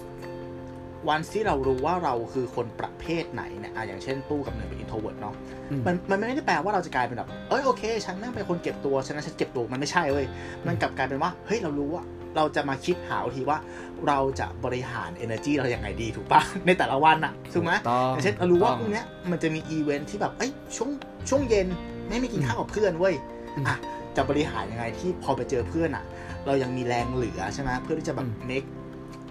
[1.12, 5.34] once ที่เรารู้ว่าเราคือคนประเภทไหนเนี่ยอะอย่างเช่นตู้กับหนึ่งเป็น introvert เนาะ
[5.70, 10.26] อืมมันมันไม่ได้แปลว่าเราจะกลายเป็นแบบเอ้ยโอเค ฉันแม่งเป็นคนเก็บตัวฉะนั้นฉันเก็บตัวมันไม่ใช่เว้ย
[10.66, 12.04] มันกลับกลายเป็นว่าเฮ้ยเรารู้ว่า
[12.36, 13.58] เราจะมาคิดหาวิธีว่า
[14.06, 20.90] เราจะบริหาร energy เราอย่างไงดีถูกปะในแต่ละวันอะถูกไหมต้องอย่างเช่นเรารู้ว่าต้องพรุ่งเนี้ยมันจะมีอีเวนท์ที่แบบเอ้ยช่วง
[21.28, 21.66] ช่วงเย็น
[22.08, 23.14] ไม่ไม่กินข้าวกับเพื่อนเว้ย
[23.56, 23.76] อืมอะ
[24.16, 26.04] จะบริหารยังไงที่พอไปเจอเพื่อนอะ
[26.46, 28.28] เรายังมีแรงเหลือใช่ไหมเพื่อที่จะแบบ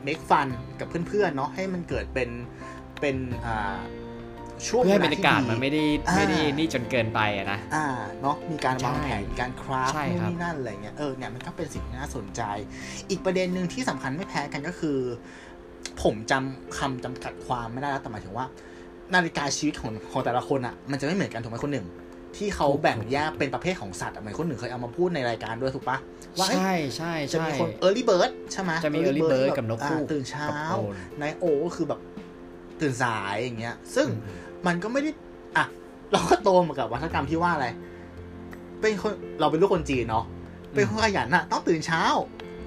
[0.07, 0.47] อืม make make fun
[0.79, 2.29] กับเพื่อนๆเนาะให้มันเกิดเป็น
[3.01, 3.77] เป็นอ่า
[4.67, 7.85] ช่วงเพื่อให้เวลาบรรยากาศที่ดีมันไม่ได้อ่าไม่ได้นี่จนเกินไปอะนะอ่า
[8.21, 12.41] เนาะมีการวางใช่แผนมีการคราฟใช่นู่นครับนี่นั่นอะไรเงี้ยเออเนี่ยมันก็เป็นสิ่งที่น่าสนใจ
[13.09, 14.97] อีกประเด็นหนึ่งที่สำคัญไม่แพ้กันก็คือ
[16.01, 18.45] ผมจำคำจำกัดความไม่ได้แล้วแต่หมายถึงว่า
[19.13, 21.87] นาฬิกาชีวิตของของแต่ละคนอะ่ะมันจะไม่เหมือนกันถูกไหมคนหนึ่ง
[22.37, 25.97] ที่เขาแบ่งแยกเป็นประเภทของสัตว์อะเหมือนคนหนึ่งเคยเอามาพูดในรายการด้วยถูกปะ
[26.39, 31.99] ว่าเอ้ยใช่ใช่จะใช่มีคน early bird ใช่ไหมจะมี early bird ที่กับนกคู่อ่าตื่นเช้ากับโอนนายโอก็คือแบบ
[32.81, 34.07] ตื่นสายอย่างเงี้ย ซึ่ง
[34.67, 35.11] มันก็ไม่ได้
[35.57, 35.65] อะ
[36.11, 37.67] เราก็โตมากับวัฒนธรรมที่ว่าอะไร
[38.81, 40.25] เป็นคนเราเป็นลูกคนจีนเนาะ
[40.73, 42.03] เป็นคนขยันน่ะต้องตื่นเช้า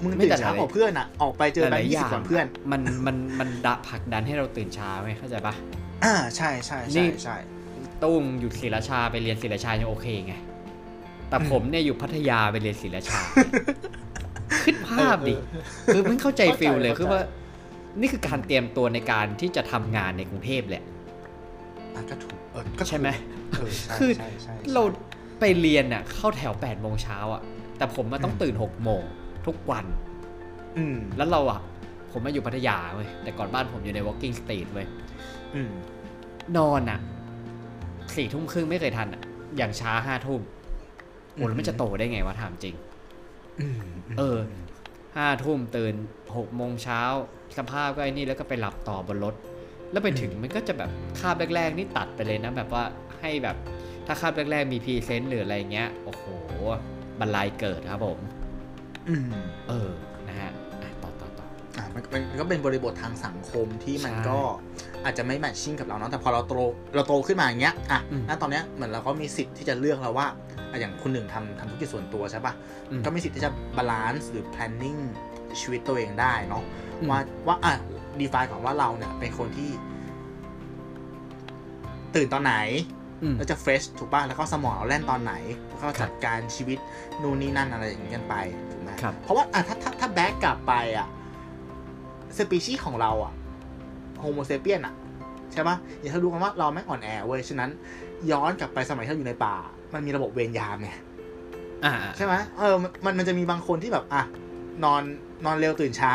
[0.02, 5.54] มึงไม่ตื่นแต่เช้าหลายกว่าเพื่อนอะออกไปเจอหแบงลายค์ๆยี่อสิย่าบงกว่าเพื่อน มันมันมันดะผลักดันให้เราตื่นเช้าไหมเข้าใจปะ
[6.04, 7.36] อ่าใช่ใช่นี่ใช่ใช่
[8.02, 10.34] ตุ้งอยู่ศรีราชาไปเรียนศรีราชายังโอเคไง
[11.30, 13.20] แต่ผมเนี่ยอยู่พัทยาไปเรียนศรีราชา
[14.64, 15.34] คิดภาพดิ
[15.94, 17.20] คือไม่เข้าใจฟิลเลยคือว่า
[18.00, 20.84] นี่คือการเตรียมตัวในการที่จะทำงานในกรุงเทพแหละ
[21.94, 23.08] อะก็ถูกเออก็ถูกใช่ไหม
[23.50, 24.82] เออใช่คือใช่ใช่เรา
[25.40, 27.42] ไปเรียนน่ะ เข้าแถว8ปดโมงเช้าอะ
[27.78, 29.02] แต่ผมมาต้องตื่น6กโมง
[29.46, 29.84] ทุกวัน
[30.76, 31.60] อืมแล้วเราอะ
[32.10, 34.86] ผมมาอยู่พัทยาเว้ยแต่ก่อนบ้านผมอยู่ใน walking street เว้ย
[35.54, 35.70] อืม
[36.56, 36.98] นอนอะ
[38.16, 39.22] สี่ทุ่มครึ่งไม่เคยทันอะ
[39.56, 42.74] อย่างช้าห้าทุ่มโอ้แล้วมันจะโตได้ไงวะถามจริง
[43.60, 43.82] อืม
[44.18, 44.38] เออ
[45.16, 45.94] ห้าทุ่มตื่น
[46.36, 47.00] หกโมงเช้า
[47.58, 49.34] สภาพก็ไอ้นี่แล้วก็ไปหลับต่อบนรถ
[49.92, 52.84] แล้วไปถึงมันก็จะแบบคาบแรก ๆ นี่ตัดไปเลยนะแบบว่า
[53.20, 53.56] ให้แบบ
[54.06, 56.24] ถ้าคาบแรก ๆ มี present หรืออะไรเงี้ย โอ้โห
[57.20, 58.18] บรรลัยเกิดครับผม
[59.08, 59.32] อืม
[59.68, 60.09] เออนะฮะอะต่
[61.76, 64.38] อต่อต่ออ่ามันมันมันก็เป็นบริบททางสังคมที่มันใช่ก็
[65.04, 66.52] อาจจะไม่ matching กับเราเนาะแต่พอเราโต
[66.94, 70.26] เราโตขึ้นมาอย่างเงี้ยอะอืมณตอนเนี้ยเหมือนเราก็มีสิทธิ์ที่จะเลือกแล้วว่า
[70.70, 72.52] อะอย่างคุณหนึ่งทำทำธุรกิจส่วนตัวใช่ปะ
[72.90, 75.00] อืมก็มีสิทธิ์ที่จะ balance หรือ planning
[75.60, 76.62] ชีวิตตัวเองได้เนาะ
[77.00, 77.72] อืมว่าว่าอะ
[78.20, 79.70] define ก่อนว่าเราเนี่ยเป็นคนที่
[82.14, 82.54] ตื่นตอนไหน
[83.22, 85.34] อืมแล้วจะ fresh ถูกป่ะแล้วก็สมองเราแล่นตอนไหน
[85.68, 86.78] แล้วก็ครัจับดการชีวิต
[87.22, 88.34] นู่นนี่นั่นอะไรอย่างนี้กันไป
[88.72, 91.08] ถูกไหมครับเพราะว่าอะถ้าถ้าถ้า back กลับไปอะ
[92.38, 93.32] สปีชีส์ของเราอะ
[94.20, 94.94] โฮโมเซเปียนอะ
[95.52, 97.70] ใช่ป่ะอย่าให้รู้กันว่าเราแม่งอ่อนแอเว้ย ฉะนั้น
[98.30, 99.54] ย้อนกลับไปสมัยที่เราอยู่ในป่า
[99.94, 100.90] มันมีระบบเวรยามไง
[101.84, 104.22] อ่าใช่ไหมเออมันมันจะมีบางคนที่แบบอะ
[104.84, 105.02] นอน
[105.44, 106.14] นอนเร็วตื่นเช้า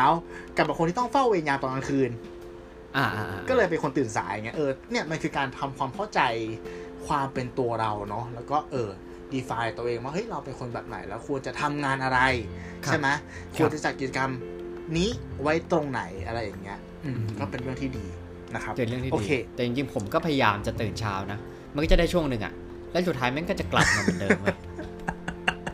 [0.57, 2.11] กับบางคนที่ต้องเฝ้าเวรยามตอนกลางคืน
[2.97, 6.21] อ่าอ่าอ่าก็เลยเป็นคนตื่นสายไงเออเนี่ยมันคือการทำความเข้าใจ
[7.07, 8.89] ความเป็นตัวเราเนาะแล้วก็เออ
[9.33, 12.19] define ตัวเองว่าเฮ้ยเราเป็นคนแบบไหนแล้วควรจะทำงานอะไร
[12.85, 14.31] ครับใช่ไหมครับควรจะจัดกิจกรรม
[14.97, 15.09] นี้
[15.41, 18.05] ไว้ตรงไหนอะไรอย่างเงี้ยอืมอืมก็เป็นเรื่องที่ดี
[18.55, 21.39] นะครับเป็นเรื่องที่โอดีเคแต่จริงๆผมก็พยายามจะตื่นเช้านะ
[21.73, 22.53] มันก็จะได้ช่วงหนึ่งอะ
[22.91, 24.57] แล้วสุดท้ายแม่งก็จะกลับมาเหมือนเดิมเว้ย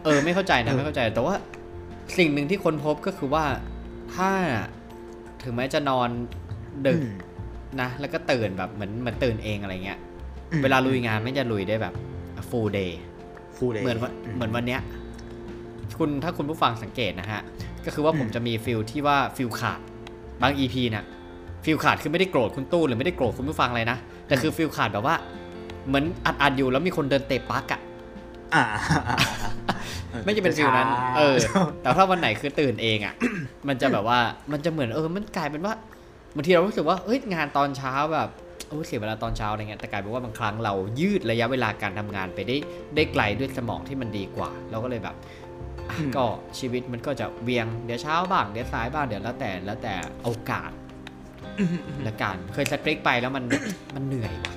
[0.04, 1.36] เออไม่เข้าใจนะไม่เข้าใจ แต่ว่า
[2.17, 3.45] สิ่งหนึ่งที่คนพบก็คือว่า
[4.15, 4.32] ถ้า
[5.43, 6.10] ถึงแม้จะนอน
[6.88, 7.13] ดึกอืม
[7.82, 10.00] นะ แล้วก็ตื่นแบบเหมือนเหมือนตื่นเองอะไรเงี้ย
[10.52, 11.93] อืมเวลาลุยงานไม่จะลุยได้แบบ
[12.50, 12.91] full day
[13.58, 14.82] full day เหมือนวันเหมือนวันเนี้ย
[15.97, 17.41] คุณถ้าคุณผู้ฟังสังเกตนะฮะ
[17.86, 19.80] ก็คือว่าผมจะมี feel ที่ว่าฟิวส์ขาด
[20.41, 21.06] บาง EP น่ะ
[21.65, 25.15] ฟิวส์ขาดคือไม่ได้โกรธคุณตู้หรือไม่ได้โกรธคุณผู้ฟังอะไรนะ แต่คือฟิวส์ขาดแบบว่า
[25.88, 27.82] เหมือนอัดอัดๆอยู่แล้วมีคนเดินเตะปลั๊กอะ
[28.54, 28.63] อ่า
[30.26, 31.36] มันจะเป็น feel นั้น เออ
[31.82, 33.13] แต่ถ้าวันไหนคือตื่นเองอะ
[33.67, 34.19] มันจะแบบว่า
[34.51, 35.73] มันจะเหมือนเออมันกลายเป็นว่า
[36.36, 38.30] บางทีเรารู้สึกว่าเอ้ยงานตอนเช้าแบบ
[38.67, 42.58] โอ้ยเสียเวลาตอนเช้าอะไรเงี้ยแต่กลายเป็นว่าบางครั้งเรายืดระยะเวลาการทำงานไปได้
[42.95, 45.40] ได้ไกลด้วยสมองที่มันดีกว่า เราก็เลยแบบอะอืม
[46.17, 46.26] ก็
[46.60, 50.72] ชีวิตมันก็จะเวียงเดี๋ยวเช้าบ้างเดี๋ยวสายบ้างเดี๋ยวแล้วแต่แล้วแต่โอกาส
[51.60, 53.44] อืมอืมอืมละกันเคยสตริกไปแล้วมัน
[53.96, 54.54] มันเหนื่อยว่ะ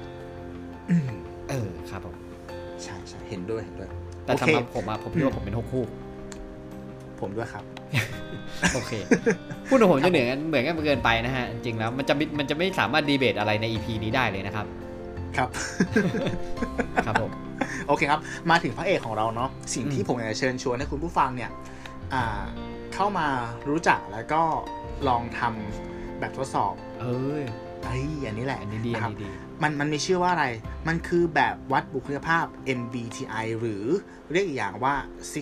[0.90, 1.10] อืม
[1.50, 2.16] เออครับผม
[2.82, 3.90] ใช่ใช่เห็นด้วยเห็นด้วย
[4.24, 5.84] แต่โอเคสำหรับผมอะผมคิดว่าผมเป็นหกคู่
[7.20, 7.64] ผมด้วยครับ
[8.74, 8.92] โอเค
[9.68, 14.66] พูดถึงผมจะเหนือกันเหมือนกันเกินไปนะฮะ จริงๆแล้วมันจะไม่มันจะไม่สามารถดีเบตอะไรใน EP นี้ได้เลยนะครับ
[15.36, 15.48] ครับ
[17.06, 17.30] ครับผม
[17.88, 21.50] โอเคครับ มาถึงพระเอกของเราเนาะสิ่งที่อืมผมอยากจะเชิญชวนให้คุณผู้ฟังเนี่ย
[22.14, 22.44] อ่า
[22.94, 23.28] เข้ามา
[23.68, 24.42] รู้จักแล้วก็
[25.08, 27.42] ลองทำแบบทดสอบ เอ้ย
[27.84, 29.30] เฮ้ยอันนี้แหละอันนี้ดีนะอัคนรับนี้ดี
[29.62, 30.46] มันมันมีชื่อว่าอะไร
[30.88, 32.46] มันคือแบบวัดบุคลิกภาพ
[32.78, 33.84] MBTI หรือ
[34.32, 34.94] เรียกอีกอย่างว่า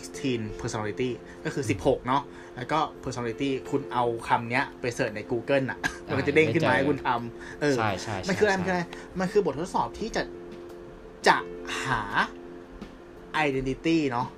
[0.07, 1.11] 16 personality
[1.45, 2.23] ก็คือ 16 เนาะ
[2.57, 8.83] แล้วก็ personality คุณเอาคำเนี้ยไปเสิร์ชใน Google อะ มันก็จะเด้งขึ้นมาให้คุณทำเออ ใช่ใช่ใช่มันคืออะไร มันคือใช่อะไร
[9.21, 10.23] มันคือบททดสอบที่จะ
[11.29, 11.37] จะ
[11.85, 12.01] หา
[13.47, 14.29] identity เนาะ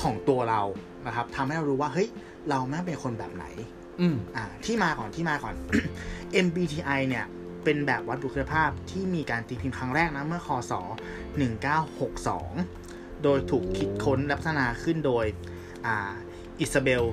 [0.00, 0.62] ของตัวเรา
[1.06, 2.08] นะครับทำให้เรารู้ว่า เฮ้ย
[2.48, 3.46] เราแม่งเป็นคนแบบไหน
[4.00, 5.54] อืมอ่า ที่มาก่อนที่มาก่อน
[6.46, 7.24] MBTI เนี่ย
[7.64, 10.72] เป็นแบบวัดบุคลิกภาพที่มีการตีพิมพ์ครั้งแรกนะเมื่อคศ
[12.42, 15.24] 1962 โดยถูกคิดค้นและพัฒนาขึ้นโดย
[15.86, 16.12] อ่า
[16.60, 17.04] อิซาเบล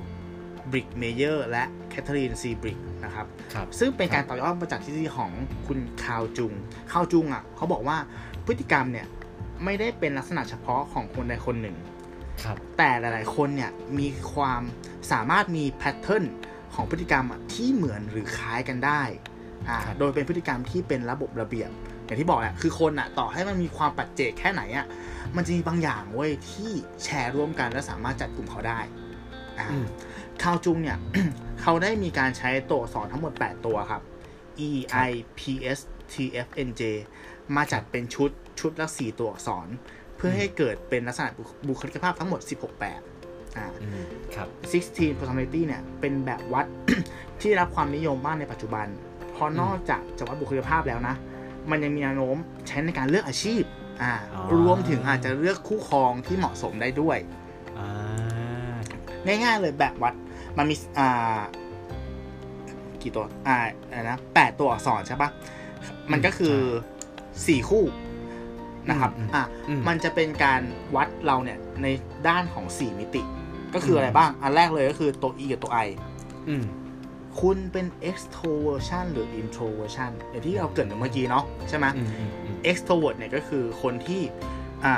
[0.70, 5.30] บริกส์ไมเยอร์สและแคทเธอรีนซีบริกส์นะครับครับซึ่งเป็นการต่อยอดมาจากทฤษฎีของ
[5.66, 6.52] คุณคาร์ลจุง
[6.92, 7.96] คาร์ลจุงอะเขาบอกว่า
[8.46, 9.06] พฤติกรรมเนี่ย
[9.64, 11.76] ไม่ได้เป็นลักษณะเฉพาะของคนใดคนหนึ่ง
[12.44, 14.62] ครับ แต่หลาย ๆ คนเนี่ยมีความ
[15.12, 16.24] สามารถมี pattern
[16.74, 19.02] ของพฤติกรรมอะที่เหมือนหรือคล้ายกันได้
[19.68, 21.70] อ่าครับโดยเป็นพฤติกรรมที่เป็นระบบระเบียบ
[22.04, 24.86] อย่างที่บอกแหละคือคนอะต่อให้มันมีความปัจเจกแค่ไหนอะ
[25.36, 26.70] มันจะมีบางอย่างเว้ยที่
[27.04, 28.80] แชร์ร่วมกันและสามารถจัดกลุ่มเขาได้
[29.58, 29.86] อ่าอืม
[30.42, 30.98] คาวจุงเนี่ย
[31.62, 34.02] เขาได้มีการใช้ตัวอักษรทั้งหมด 8 ตัวครับ
[34.68, 34.70] E
[35.08, 35.40] I P
[35.76, 35.78] S
[36.12, 36.14] T
[36.46, 36.82] F N J
[37.56, 39.68] มาจัดเป็นชุดชุดละสี่ตัวอักษร
[40.16, 41.28] เพื่อให้เกิดเป็นลักษณะ
[41.68, 43.00] บุคลิกภาพทั้งหมด 16 แบบ
[43.56, 44.48] อ่าอืมครับ
[44.98, 46.66] 16 personality เนี่ยเป็นแบบวัด
[47.40, 48.86] ที่ได้รับความนิยมมากในปัจจุบัน
[49.32, 51.14] เพราะนอกจากจะวัดบุคลิกภาพแล้วนะ
[51.70, 53.62] มันยังมีแนวโน้มใช้ในการเลือกอาชีพ
[54.02, 57.18] อ่าอ๋อรวมถึงอาจจะเลือกคู่ครองที่เหมาะสมได้ด้วย
[57.78, 58.74] อ่า
[59.26, 60.14] ง่ายๆเลยแบบวัด
[60.58, 61.40] มันมีอ่า
[63.02, 63.56] กี่ตัวอ่า
[63.88, 65.30] อะไรนะแปดตัวอักษรใช่ปะ
[66.12, 66.56] มันก็คือ
[67.46, 67.84] สี่คู่
[68.90, 70.62] นะครับอะอืมันจะเป็นการ
[70.96, 71.86] วัดเราเนี่ยใน
[72.28, 73.22] ด้านของ4มิติ
[73.74, 75.88] ก็คืออะไรบ้าง อันแรกเลยก็คือตัว E กับตัว I
[76.48, 76.64] อืม
[77.40, 84.22] คุณเป็น extroversion หรือ introversion อย่างที่เราเกริดเมื่อกี้เนาะใช่ไหมอืมอืมอืม extrovert เนี่ยก็คือคนที่
[84.84, 84.94] อ่า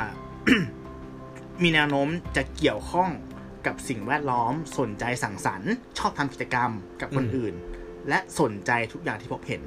[1.63, 3.11] มีแนวโน้มจะเกี่ยวข้อง
[3.67, 6.71] กับสิ่งแวดล้อมสนใจสังสรรค์ ชอบทำกิจกรรม
[7.01, 7.55] กับคนอืมอื่น
[8.09, 9.63] และสนใจทุกอย่างที่พบเห็น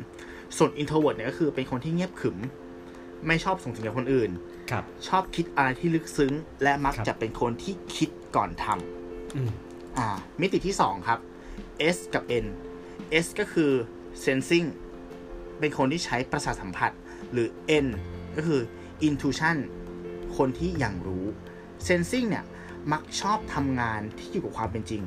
[0.57, 2.37] ส่วน introvert เนี่ยก็คือเป็นคนที่เงียบขรึม
[3.27, 4.31] ไม่ชอบส่งเสียงกับคนอื่น
[4.71, 6.33] ครับ ชอบคิดอะไรที่ลึกซึ้ง
[6.63, 9.49] และมักครับจะเป็นคนที่คิดก่อนทำอืม
[9.97, 10.07] อ่า
[10.41, 11.19] มิติที่2ครับ
[11.95, 12.45] S กับ N
[13.23, 13.71] S ก็คือ
[14.23, 14.67] sensing
[15.59, 16.91] เป็นคนที่ใช้ประสาทสัมผัส
[17.31, 17.47] หรือ
[17.85, 17.87] N
[18.35, 18.61] ก็คือ
[19.07, 19.57] intuition
[20.37, 21.25] คนที่อย่างรู้
[21.87, 22.45] sensing เนี่ย
[22.91, 25.03] มักชอบทำงานที่อยู่กับความเป็นจริง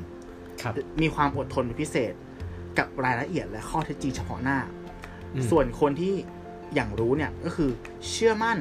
[0.61, 2.13] ครับมีความอดทนเป็นพิเศษ
[2.77, 4.80] กับรายละเอียดและข้อเท็จจริงเฉพาะหน้าอืม
[5.49, 6.13] ส่วนคนที่
[6.75, 7.69] อย่างรู้เนี่ยก็คือ
[8.09, 8.57] เชื่อมั่น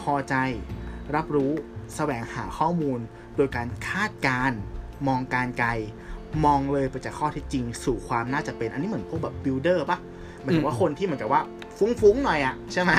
[0.00, 0.34] พอใจ
[1.14, 1.52] รับรู้
[1.96, 2.98] แสวงหาข้อมูล
[3.36, 4.58] โดยการคาดการณ์
[5.08, 5.70] มองการไกล
[6.44, 9.98] มองเลยไปจากข้อเท็จจริง สู่ความน่าจะเป็นอันนี้เหมือนพวกแบบบิลดเออร์ปะ
[10.42, 11.42] หมายถึงว่าคนที่เหมือนกับว่า
[11.78, 12.92] ฟุ้งๆหน่อยอะใช่ไหม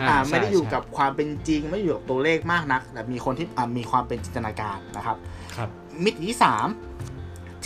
[0.00, 5.16] อ่าอ่าใช่ไม่ได้อยู่ใช่กับความเป็นจริง ไม่ได้อยู่กับตัวเลขมากนัก แต่มีคนที่อ่ามีความเป็นจินตนาการนะครับ
[5.56, 5.68] ครับ
[6.04, 6.66] มิติที่สาม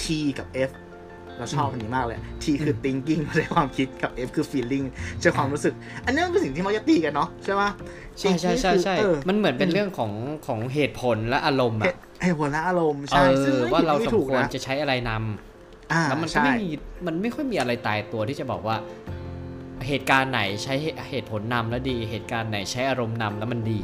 [0.00, 0.04] T
[0.38, 0.70] กับ F
[1.40, 4.86] เราชอบอันนี้มากเลย T คือ thinking ใช้ความคิดกับ F คือ feeling
[5.20, 5.74] ใช้ความรู้สึก
[6.04, 7.62] อันนี้มันเป็นสิ่งที่มักจะตีกันเนาะใช่ไหม
[8.18, 10.12] ใช่ใช่ใช่ใช่เออมันเหมือนเป็นเรื่องของ
[10.46, 16.68] ของเหตุผลและอารมณ์เหอะตุเหตุผลและอารมณ์เอใช่ซึ่งอไม่ว่าเราผิดสมถูกควรนะจะใช้อะไรนำอ่าแล้วมันก็ใช่ไม่มี
[17.06, 18.76] มันไม่ค่อยมีอะไรตายตัวที่จะบอกว่า
[19.86, 20.74] เหตุการณ์ไหนใช้
[21.10, 23.80] เหตุผลนำแล้วดี เหตุการณ์ไหนใช้อารมณ์นำแล้วมันดี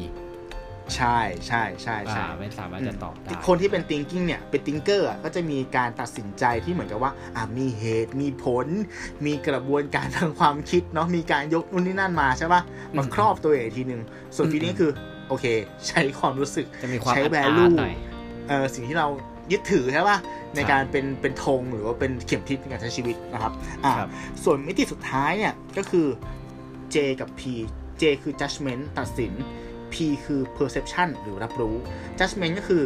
[0.96, 8.66] ใช่ใช่ใช่อ่าใช่ไม่สามารถจะตอบได้คนที่เป็น thinking เนี่ยเป็น thinker อะก็จะมีการตัดสินใจที่เหมือนกับว่าอ่ามีเหตุมีผล
[9.26, 12.62] มีกระบวนการทางความคิดเนาะมีการยกนู่นนี่นั่นมาใช่ปะ
[12.96, 14.02] มาครอบตัวเองอีกทีหนึ่ง
[14.36, 14.90] ส่วน feeling คือ
[15.28, 15.46] โอเค
[15.88, 17.94] ใช้ความรู้สึกจะมีความใช้อาร์ต value หน่อย
[18.48, 19.08] เออสิ่งที่เรา
[19.52, 20.18] ยึดถือใช่ปะ
[20.54, 23.52] ในครับการเป็นเป็นธงหรือว่าเป็นเข็มทิศในการใช้ชีวิตนะครับ
[23.84, 24.10] อ่าครับ
[24.44, 26.06] ส่วนมิติสุดท้ายเนี่ยก็คือ
[26.94, 27.42] J กับ P
[28.00, 29.32] J คือ judgment ตัดสิน
[29.96, 31.74] P คือ perception หรือรับรู้
[32.18, 32.84] judgment ก็คือ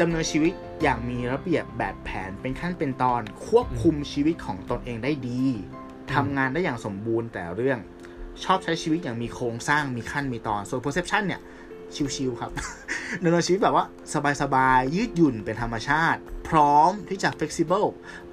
[0.00, 5.44] ดำเนินชีวิตอย่างมีระเบียบแบบแผนเป็นขั้นเป็นตอนควบคุมชีวิตของตนเองได้ดี
[6.14, 7.78] ทำงานได้อย่างสมบูรณ์แต่เรื่อง
[8.44, 11.40] ชอบใช้ชีวิตอย่างมีโครงสร้างมีขั้นมีตอน ส่วน perception เนี่ย
[12.16, 12.50] ชิวๆครับ
[13.22, 13.84] ดำเนินชีวิตแบบว่า
[14.42, 17.88] สบายๆ ยืดหยุ่นเป็นธรรมชาติ พร้อมที่จะ flexible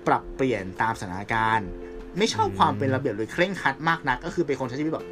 [0.08, 1.68] ปรับเปลี่ยนตามสถานการณ์
[2.18, 5.06] ไม่ชอบความเป็นระเบียบหรือเคร่งครัดมากนัก ก็คือเป็นคนใช้ชีวิตแบบ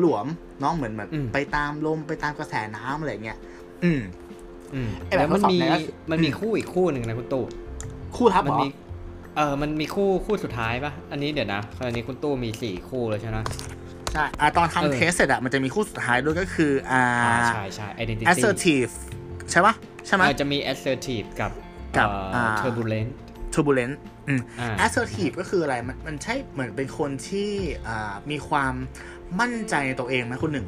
[0.00, 3.38] หลวมๆเน้องเหมือนแบบอืมไปตามลมไปตามกระแสน้ำอะไรเงี้ย
[3.84, 4.00] อืม
[4.74, 7.44] อืมไอ้แบบแล้วมันทดสอบมีเนี่ยก็คือมันมีคู่อีกคู่หนึ่งนะคุณตู่
[8.16, 8.68] คู่ทับมัเหรอมี
[9.36, 13.38] เออมันมีคู่คู่สุดท้ายปะอันนี้เดี๋ยวนะอันนี้คุณตู้มีสี่คู่แล้วใช่ไหม
[14.12, 18.92] ใช่อะตอนเออทำเทสเสร็จอะมันจะมีคู่สุดท้ายด้วยก็คืออ่าอ่าใช่ใช่ identity assertive
[19.50, 19.74] ใช่ปะ
[20.06, 21.50] ใช่ไหมเออจะมี assertive กับ
[21.96, 22.42] กับเอ่
[24.28, 27.50] ออ่า turbulent turbulent อืมอ่า assertive ก็คืออะไรมันมันใช่เหมือนเป็นคนที่
[27.88, 28.74] อ่ามีความ
[29.40, 30.66] มั่นใจในตัวเองไหมคุณหนึ่ง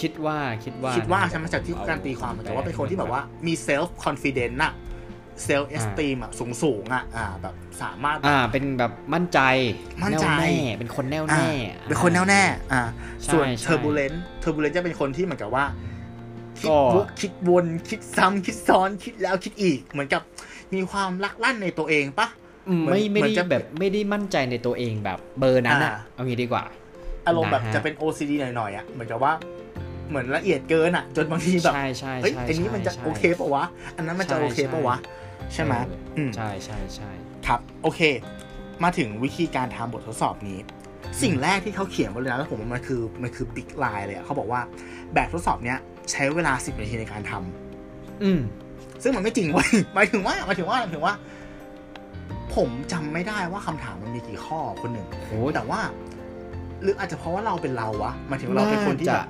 [0.00, 4.72] คิดว่าคิดว่าคิดว่านะใช่ไหมจากที่เอการตีความเหมือนกับว่าเป็นคนที่แบบว่ามี self confidence อะ
[5.46, 9.40] self esteem อะสูงสูงๆอะอ่าแบบสามารถอ่าเป็นแบบมั่นใจ
[10.04, 11.50] มั่นใจแน่วแน่เป็นคนแน่วอ่าแน่
[11.88, 12.42] เป็นคนแน่วแน่
[12.72, 12.82] อ่า
[13.24, 15.64] ใช่ส่วนใช่ turbulent turbulent จะเป็นคนที่เหมือนกับว่า
[16.60, 20.22] คิดก็วกคิดวนคิดซ้ำคิดซ้อนคิดแล้วคิดอีก เหมือนกับ
[20.74, 22.47] มีความลักลั่นในตัวเองปะอืมเหมือน
[22.86, 26.64] ไม่ไม่เหมือนได้จะแบบไม่ได้มั่นใจในตัวเองแบบเบอร์นั้นอะอ่าเอางี้ดีกว่า
[27.26, 29.32] อารมณ์แบบนะฮะจะเป็น OCD หน่อยๆอะเหมือนกับว่า
[30.08, 33.64] เหมือนละเอียดเกินอะ จนบางทีแบบใช่ใช่เฮ้ยใช่อันนี้มันจะใช่โอเคปะวะ
[33.96, 34.96] อันนั้นมันจะใช่โอเคปะวะ
[35.54, 37.10] ใช่ไหมเอออืมใช่ใช่ใช่
[37.46, 38.00] ครับ โอเค
[38.84, 40.58] มาถึงวิธีการทำบททดสอบนี้
[41.22, 44.60] สิ่งแรกที่เขาเขียนไว้เลยนะแล้วผมว่ามันคือมันคือบิ๊กไลน์เลยอะเขาบอกว่า
[45.14, 45.78] แบบทดสอบเนี้ย
[46.10, 48.40] ใช้เวลา10นาทีในการทำอืม
[49.02, 51.14] ซึ่งมันไม่จริงเว้ยหมายถึงว่าหมายถึงว่าหมายถึงว่า
[52.58, 55.80] ผมจำไม่ได้ว่าคำถามมันมีกี่ข้อคนหนึ่งโอ้แต่ว่า
[56.82, 59.28] หรืออาจจะเพราะว่าเราเป็นเราวะหมายถึงว่าเราเป็นคนที่จะแบบ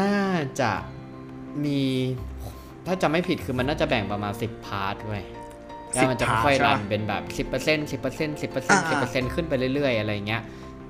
[0.00, 0.18] น่า
[0.60, 0.72] จะ
[1.64, 1.80] มี
[2.86, 5.24] ถ้าจะไม่ผิดคือมันน่าจะแบ่งประมาณสิบ part เว้ย
[5.92, 10.42] แล้วมันจะ10ค่อย part ๆรันใช่ปะเป็นแบบสิบเปอร์เซ็นต์สิบเปอร์เซ็นต์สิบเปอร์เซ็นต์สิบเปอร์เซ็นต์ขึ้นไปเรื่อยๆอะไรเงี้ย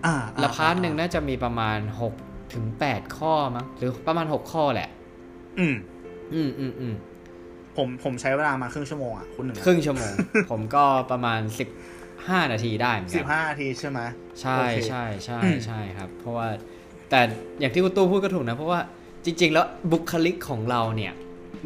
[0.07, 2.15] อ่าแล้ว part หนึ่งน่าจะมีประมาณหก
[2.55, 4.89] ถึงแปดข้อมั้งหรือประมาณหกข้อแหละ
[5.59, 5.75] อืม
[6.35, 6.95] อืมอืมอืม
[7.81, 10.13] ผมผมใช้เวลามาครึ่งชั่วโมงอะคุณหนึ่งครึ่งชั่วโมง
[10.51, 11.69] ผมก็ประมาณสิบ
[12.29, 14.01] ห้านาทีได้เหมือนสิกับนห้านาทีใช่ไหม
[14.41, 16.47] ใช่โอเคใช่ใช่อืมใช่ครับ เพราะว่า
[17.11, 17.21] แต่
[17.61, 18.81] อย่างที่คุณตู้พูดก็ถูกนะ เพราะว่า
[19.25, 21.13] จริง ๆ แล้วบุคลิกของเราเนี่ย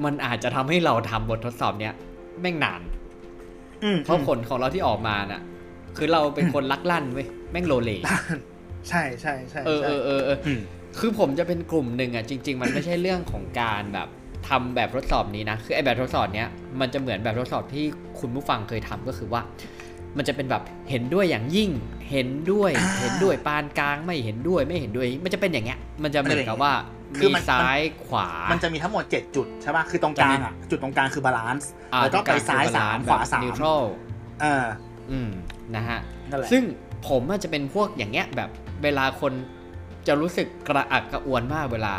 [0.05, 1.95] มันอาจจะทำให้เราทำบททดสอบเนี้ย
[2.41, 2.81] แม่งนาน
[3.85, 5.43] อืมเพราะผลของเราที่ออกมาน่ะ
[5.97, 7.91] คือเราเป็นคนลักลั่นเว้ยแม่งโลเล
[8.89, 10.61] ใช่ใช่ใช่เออใช่เออเออเอออืม
[10.99, 14.09] คือผมจะเป็นกลุ่มหนึ่งอะจริง ๆ มันไม่ใช่เรื่องของการแบบ
[14.49, 16.49] ทำแบบทดสอบนี้นะ คือไอแบบทดสอบเนี้ย
[16.81, 17.85] มันจะเหมือนแบบทดสอบที่
[18.21, 19.43] คุณผู้ฟังเคยทำก็คือว่า
[20.17, 21.71] มันจะเป็นแบบเห็นด้วยอย่างยิ่ง
[22.11, 26.73] เห็นด้วยอ่าเห็นด้วยปานกลางไม่เห็นด้วยไม่เห็นด้วย มันจะเป็นอย่างเงี้ย มันจะเหมือนกับว่า
[27.17, 33.83] คือมีมันซ้ายขวา มันจะมีทั้งหมด 7 จุดใช่ป่ะ คือตรงกลางอะ จุดตรงกลางคือบาลานซ์อ่แล้วก็ไปซ้ายสามขวาสามนิวทรัล
[34.41, 34.67] เออ
[35.11, 35.31] อืม
[35.77, 35.99] นะฮะ
[36.31, 36.63] นั่นแหละซึ่ง
[37.09, 38.51] ผมอาจจะเป็นพวกอย่างเงี้ยแบบ
[38.83, 39.33] เวลาคน
[40.07, 41.95] จะรู้สึกกระอักกระอ่วนมากเวลา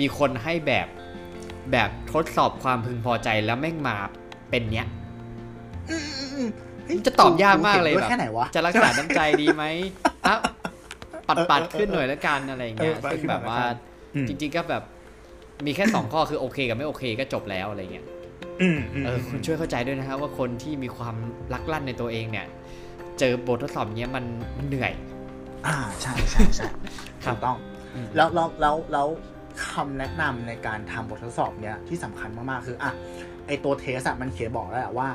[0.00, 0.86] มีคนให้แบบ
[1.72, 3.96] แบบทดสอบความพึงพอใจแล้วแม่งมา
[4.50, 4.86] เป็นเนี้ย
[5.90, 6.48] อืมอืมอืม
[6.86, 9.64] เฮ้จะตอบยากมากเลยห็นด้วแบบแค่ไหนวะจะรักษาน้ำใจดีไหม
[10.26, 10.36] อะ
[11.28, 13.74] ปัดปัดขึ้นหน่อยแล้วกันอะไรอย่างเงี้ยเออปัดซึ่งขึ้นหน่แบอยบว่าละกัน
[14.14, 14.82] อืมจริง ๆ ก็แบบ
[15.66, 18.06] มีแค่สองข้อคือโอเคกับไม่โอเคก็จบแล้วอะไรเงี้ย
[18.62, 21.16] อืมอืมเออคุณช่วยเข้าใจด้วยนะครับว่าคนที่มีความ
[21.52, 22.46] รักลั่นในตัวเองเนี่ย
[23.18, 24.24] เจอบททดสอบเนี้ยมัน
[24.58, 24.92] มันเหนื่อย
[25.66, 26.68] อ่าใช่ใช่ใช่
[27.24, 27.56] ครับถูกต้อง
[27.94, 29.06] อืมแล้วแล้วแล้วแล้ว
[29.70, 32.90] คำแนะนำในการทำบททดสอบเนี้ยที่สำคัญมาก ๆ คืออะ
[33.46, 35.08] ไอตัวเทสอะมันเขียนบอกแล้วแหละว่า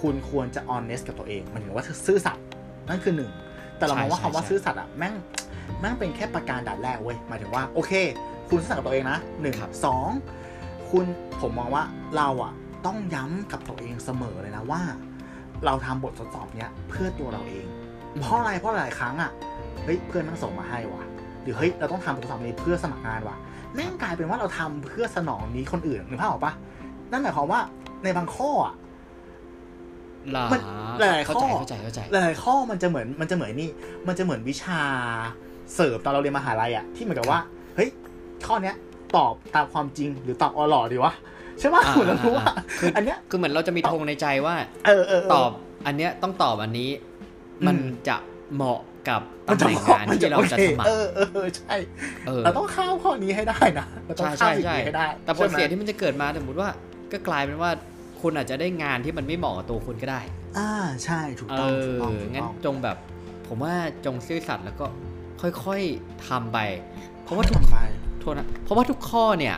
[0.00, 2.44] คุณควรจะ honest กับตัวเองหมันถึงว่าซื่อสัตย์
[2.88, 3.30] นั่นคือหนึ่ง
[3.76, 5.14] แต่เรามองว่าใช่คำว่าใช่ซื่อสัตย์อะแม่ง
[5.80, 7.92] แม่งเป็นแค่ประการด่านแรกเว้ยหมายถึงว่าโอเค
[8.48, 10.08] คุณซื่อสัตย์กับตัวเองนะหนึ่งครับสอง
[10.90, 11.04] คุณ
[11.40, 11.84] ผมมองว่า
[12.16, 12.52] เราอะ
[12.86, 14.80] ต้องย้ำกับตัวเองเสมอเลยนะว่า
[15.64, 17.66] เราทำบททดสอบเนี้ยเพื่อตัวเราเอง
[18.20, 19.30] เพราะอะไรเพราะหลายครั้งอะ
[19.84, 21.04] เฮ้ยเพื่อนมันส่งมาให้ว่ะ
[21.42, 23.36] หรือเฮ้ยเราต้องทำบททดสอบนี้เพื่อสมัครงานว่ะ
[23.76, 26.52] แม่งกลายเป็นว่าเราทำเพื่อสนองนี้คนอื่นนึกภาพออกปะ
[27.10, 27.60] นั่นหมายความว่า
[28.04, 28.74] ในบางข้ออะ
[30.32, 30.60] หลามัน
[30.98, 33.70] หลายๆเข้าใจข้อเข้าใจเข้าใจหลายๆข้อมันจะเหมือนมันจะเหมือนนี่
[34.08, 34.80] มันจะเหมือนวิชา
[35.74, 37.40] เสิร์ฟตอนเราเรียนมหาลัยอะที่เหมือนกับว่า
[37.76, 37.90] เฮ้ย
[38.46, 38.76] ข้อเนี้ย
[39.16, 41.12] ตอบตามความจริงหรือตอบออหล่อดีวะ
[41.60, 42.46] ใช่ปะอ่าเหมือนเรารู้ว่า
[42.80, 44.54] คืออันเนี้ยคือเหมือนเราจะมีธงในใจว่า
[44.86, 45.50] เออเออเตอบ
[45.86, 46.90] อันเนี้ยต้องตอบอันนี้
[47.60, 47.76] อืมมัน
[48.08, 48.16] จะ
[48.54, 51.74] เหมาะ กับมันตำจะแหน่งเหมาะงานมันที่เราจะโอคสมัคเอรอเออเออใช่
[52.26, 56.68] เออเราต้องข้ามข้อนี้ให้ได้นะเราต้องใช่ข้ามใช่สิ่งใช่นี้ให้ได้ แต่ผลใช่ไหมเสียที่มันจะเกิดมาสมมติว่า
[57.12, 57.70] ก็กลายเป็นว่า
[58.20, 60.20] คุณอาจจะได้งานที่มันไม่เหมาะกับตัวคุณก็ได้
[60.58, 60.70] อ่า
[61.04, 62.96] ใช่ถูกเอต้องอถูกต้องถูกงั้นต้องจงแบบ
[63.46, 64.86] ผมว่าจงซื่อสัตย์แล้วก็
[65.64, 66.58] ค่อยๆทำไป
[67.22, 67.78] เพราะว่าทุกทำไป
[68.20, 69.56] โทษนะเพราะว่าทุกข้อเนี่ย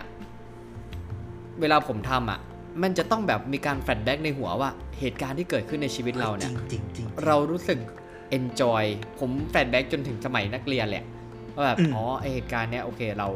[1.60, 2.40] เวลาผมทำอะ
[2.82, 7.78] มันจะต้องแบบมีการ flashback ในหัวว่าเหตุการณ์ที่เกิดขึ้นในชีวิตเราเนี่ยจริงจริงๆเรารู้สึก
[8.36, 8.84] enjoy
[9.18, 11.04] ผม flashback จนถึงสมัยนักเรียนแหละ
[11.54, 13.28] ว่าแบบอืมอ๋อไอเหตุการณ์เนี้ยโอเคเรา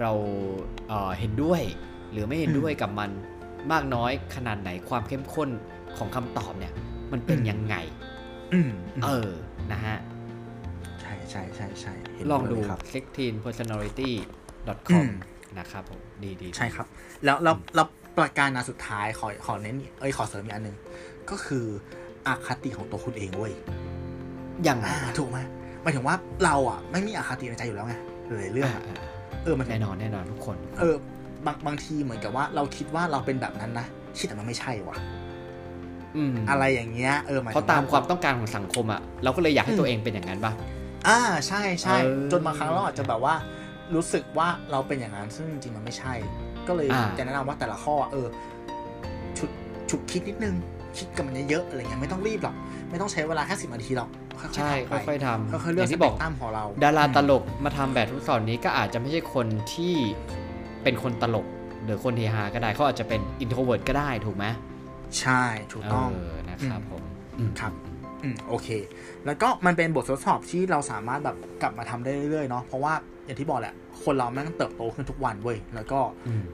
[0.00, 0.12] เรา
[0.88, 1.62] เอ่อเห็นด้วย
[2.12, 3.10] หรือไม่เห็นอืมด้วยกับมัน
[3.72, 5.50] มากน้อยขนาดไหนความเข้มข้น
[5.96, 6.72] ของคำตอบเนี่ย
[7.12, 7.76] มันเป็นอืมยังไง
[8.54, 8.72] อืม
[9.04, 9.30] เออ
[9.72, 9.96] นะฮะ
[11.00, 15.10] ใช่ใช่ใช่ใช่เห็นลองดูวยครับ 16personality.com อืม
[15.58, 16.86] นะครับผม ดีดีใช่ครับ
[17.24, 17.86] แล้วแล้วแล้ว
[18.18, 20.76] ประการนาสุดท้ายขอขอเน้นอีกเอ้ยขอเสริมอีกอันหนึ่ง
[21.30, 21.64] ก็คือ
[22.26, 23.52] อคติของตัวคุณเองเว้ย
[24.64, 25.38] อย่างไรอ่าถูกไหม
[25.82, 27.94] หมายถึงว่าเราอะไม่มีอคติในใจอยู่แล้วไง
[28.26, 28.96] หลายๆเรื่องอะอ่า
[29.44, 30.94] เออมันแน่นอนแน่นอนทุกคน เออ
[31.46, 34.96] บางบางทีเหมือนกับว่าเราคิดว่าเราเป็นแบบนั้นนะชิแต่มันไม่ใช่ว่ะ
[36.16, 40.52] อืมอะไรอย่างเงี้ยเออหมายถึเขางตามความต้องการของสังคมอะเราก็เลยอยากให้ตัวเองเป็นอย่างนั้นป่ะ
[41.08, 41.18] อ่า
[41.48, 43.34] ใช่ใช่เออจนบางครั้งเราอาจจะแบบว่า
[43.94, 46.12] รู้สึกว่าเราเป็นอย่างนั้นซึ่งจริงๆมันไม่ใช่
[46.68, 48.26] ก็เลยอ่าจะแนะนำว่าแต่ละข้อ เออ
[49.38, 49.50] ฉุด
[49.90, 50.54] ฉุกคิดนิดนึง
[50.98, 52.56] คิดกับมันเยอะๆอะไรเงี้ยไม่ต้องรีบหรอก
[52.90, 59.94] ไม่ต้องใช้เวลาแค่สิบนาทีหรอกค่อยๆ ใช่ทำไปค่อยๆทำค่อยๆเลืออกย่างสที่เปบอกกตรัมของเรา ดาราตลอืกมาทำแบบทดสอบนี้ก็อาจจะไม่ใช่คนที่
[60.82, 61.46] เป็นคนตลก
[61.84, 64.52] หรือคนเฮฮาก็ได้เขาอาจจะเป็นอินโทรเวิร์ดก็ได้ถูกไหมม
[65.20, 67.02] ใช่ถูกต้องเออนะครับผม
[67.38, 67.72] อืมครับ
[68.22, 68.68] อืมโอเค
[69.26, 73.74] แล้วก็มันเป็นบททดสอบที่เราสามารถแบบกลับมาทำได้เรื่อยๆเนาะเพราะว่าอย่างที่บอกแหละ
[74.04, 76.44] คนเราแม่งเติบโตขึ้นทุกวันเว้ยแล้วก็อืม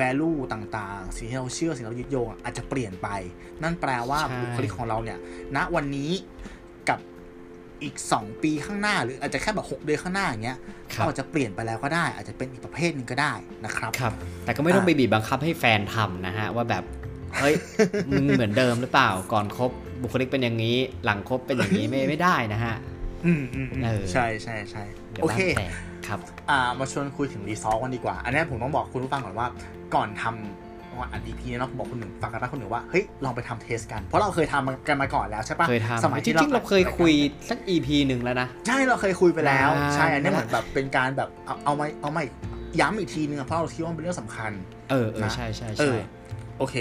[0.00, 3.08] value ต่างๆ สิ่งที่เราเชื่อสิ่งที่เรายึดโยงอะอาจจะเปลี่ยนไป
[3.62, 5.18] นั่นแปลว่าใช่บุคลิกของเราเนี่ย
[5.56, 6.61] ณวันนี้กับ
[7.82, 10.58] อีก 2 ปีข้างหน้า หรืออาจจะแค่แบบ6เดือนข้างหน้าอย่างเงี้ย
[10.94, 13.32] ครับก็อาจจะเปลี่ยนไปแล้วก็ได้ อาจจะเป็นอีกประเภทหนึ่งก็ได้
[13.64, 14.12] นะครับครับ
[14.44, 16.84] แต่ก็ไม่ต้องไปบีบบังคับให้แฟนทำนะฮะว่าแบบ
[17.38, 17.54] เฮ้ย
[18.10, 19.70] มึงเหมือนเดิมหรือเปล่าก่อนคบ
[20.02, 22.74] บุคลิกเป็นอย่างนี้ หลังคบเป็นอย่างนี้ไม่ไม่ได้นะฮะ
[23.26, 25.70] อืมอืมอืมเออใช่ใช่ใช่เดี๋ยวโอบ้าเคนแตก
[26.06, 26.18] ครับ
[26.50, 29.48] อ่ามาชวนคุยถึงรีซอสกันดีกว่า อันนี้ผมต้องบอกคุณผู้ฟังก่อนว่า
[29.94, 30.24] ก่อนท
[31.12, 37.12] อัด EP เนาะบอกคนหนึ่งฝากกันคนหนึ่งว่าเฮ้ยลองไปทำเทสกัน เพราะเราเคยทำกันมาก่อนแล้วใช่ปะเคยสทำมัยจที่ริงๆเราเคยคุย
[37.50, 42.22] สัก EP หนึ่งแล้วนะ ใช่เราเคยคุยไปแล้วอ่าใช่อันนี้นั่นแหเหละมือนแบบเป็นการแบบเอาเอามาเอามา
[42.80, 44.52] ย้ำอีกทีนึงอะเพราะเราคิดว่ามันเป็นเรื่องสำคัญ
[44.90, 45.98] เออเออนะใช่ใช่เอใช่อ
[46.58, 46.76] โอเค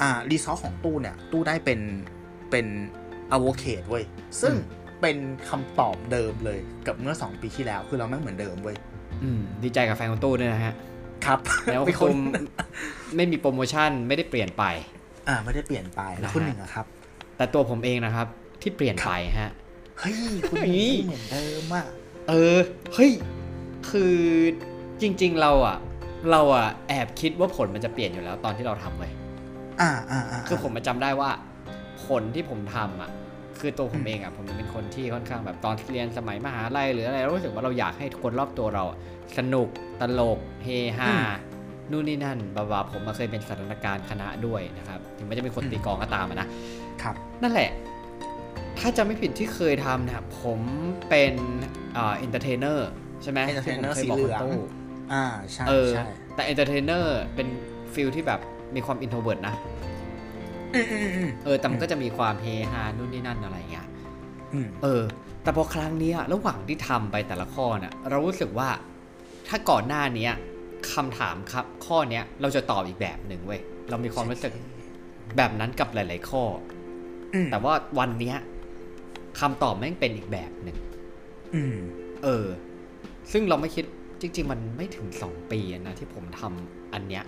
[0.00, 1.80] อ่ารีซอสของตู้เนี่ย ตู้ได้เป็น
[2.50, 2.66] เป็น
[3.32, 4.04] อะโวคาดเว้ย
[4.42, 4.54] ซึ่ง
[5.00, 5.16] เป็น
[5.48, 8.76] คำตอบเดิมเลยกับเมื่อ 2 ปีที่แล้ว คือเราไม่เหมือนเดิมเว้ย
[9.22, 10.74] อืมดีใจกับแฟนของตู้ด้วยนะฮะ
[11.26, 11.38] ครับ
[11.72, 12.18] แล้วเป็นคคุนณ
[13.16, 14.64] ไม่มีโปรโมชั่นไม่ได้เปลี่ยนไป
[15.28, 16.86] อ่าไม่ได้เปลี่ยนไปแล้วนะฮะคุณหนึ่งอะครับ
[17.36, 18.26] แต่ตัวผมเองนะครับ
[18.62, 19.50] ที่เปลี่ยนไปฮะ
[20.00, 20.16] เฮ้ย
[20.48, 21.84] คุณหนึ่งเฮ้ยไม่เหมือนเดิมอะ
[22.28, 22.58] เออ
[22.94, 23.10] เฮ้ย
[23.90, 24.16] คือ
[25.00, 25.76] จริง ๆ เราอะ
[26.30, 29.12] เราอะแอบคิดว่าผลมันจะเปลี่ยนอยู่แล้วตอนที่เราทำไว้ย
[29.80, 31.30] อ่าอ่าอ่าคือผมมาจำได้ว่า
[32.06, 33.10] ผลที่ผมทำอะ
[33.58, 38.98] คือตัวผมเองอะผมเป็นคนที่ค่อนข้างแบบตอนเรียนสมัยมหาลัยหรืออะไรเรารู้สึกว่าเราอยากให้คนรอบตัวเราอะ
[39.38, 39.68] สนุก
[40.00, 41.10] ตลกเฮฮา
[41.90, 46.48] นู่นนี่นั่นบาบาผมมาเคยเป็นสันทนาการคณะด้วยนะครับ ถึงแม้จะเป็นคนตีกลองก็ตามอะนะ
[47.02, 47.70] ครับ นั่นแหละ
[48.78, 50.60] ถ้าจะไม่ผิดที่เคยทำเนี่ยผม
[51.08, 51.34] เป็น
[51.94, 52.88] เอ่อ entertainer
[53.22, 54.62] ใช่ไหม entertainer ที่ผมเคยบอกคุณสีเหลืองตู้
[55.12, 57.48] อ่าใช่เออใช่แต่ entertainer เป็น
[57.94, 58.40] feel ที่แบบ
[58.74, 59.79] มีความ introvert นะอืมอืมอืม
[61.44, 63.88] เออแต่มันก็จะมีความเฮฮานู่นนี่นั่นอะไรอย่างเงี้ย
[64.52, 65.02] อืมเออ
[65.42, 68.68] แต่พอครั้งเนี้ยระหว่างที่ทำไปแต่ละข้อเนี่ยเรารู้สึกว่า
[69.48, 70.32] ถ้าก่อนหน้าเนี้ย
[70.94, 74.52] คำถามครับ ข้อเนี้ยเราจะตอบอีกแบบหนึ่งเว้ยเรามีความรู้สึก
[75.36, 76.42] แบบนั้นกับหลาย ๆ ข้อ
[77.34, 78.36] อืมแต่ว่าวันเนี้ย
[79.40, 80.76] คำตอบแม่งเป็นอีกแบบหนึ่ง
[81.54, 81.76] อืม
[82.24, 82.46] เออ
[83.32, 83.84] ซึ่งเราไม่คิด
[84.20, 87.24] จริง ๆ มันไม่ถึง2ปีนะที่ผมทำอันเนี้ย